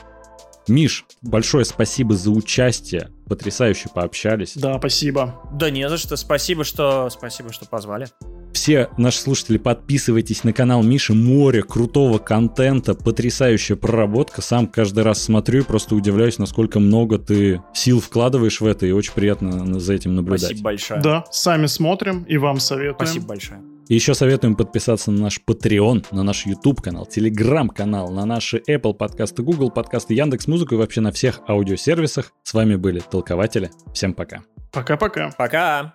[0.68, 3.10] Миш, большое спасибо за участие.
[3.26, 4.52] Потрясающе пообщались.
[4.54, 5.40] Да, спасибо.
[5.52, 6.16] Да не за что.
[6.16, 8.08] Спасибо, что спасибо, что позвали.
[8.52, 11.14] Все наши слушатели, подписывайтесь на канал Миши.
[11.14, 14.42] Море крутого контента, потрясающая проработка.
[14.42, 18.92] Сам каждый раз смотрю и просто удивляюсь, насколько много ты сил вкладываешь в это, и
[18.92, 20.42] очень приятно за этим наблюдать.
[20.42, 21.00] Спасибо большое.
[21.00, 22.96] Да, сами смотрим и вам советуем.
[22.96, 23.60] Спасибо большое.
[23.88, 28.62] И еще советуем подписаться на наш Patreon, на наш YouTube канал, Telegram канал, на наши
[28.68, 32.32] Apple подкасты, Google подкасты, Яндекс Музыку и вообще на всех аудиосервисах.
[32.42, 33.70] С вами были толкователи.
[33.94, 34.42] Всем пока.
[34.72, 35.30] Пока-пока.
[35.38, 35.94] Пока.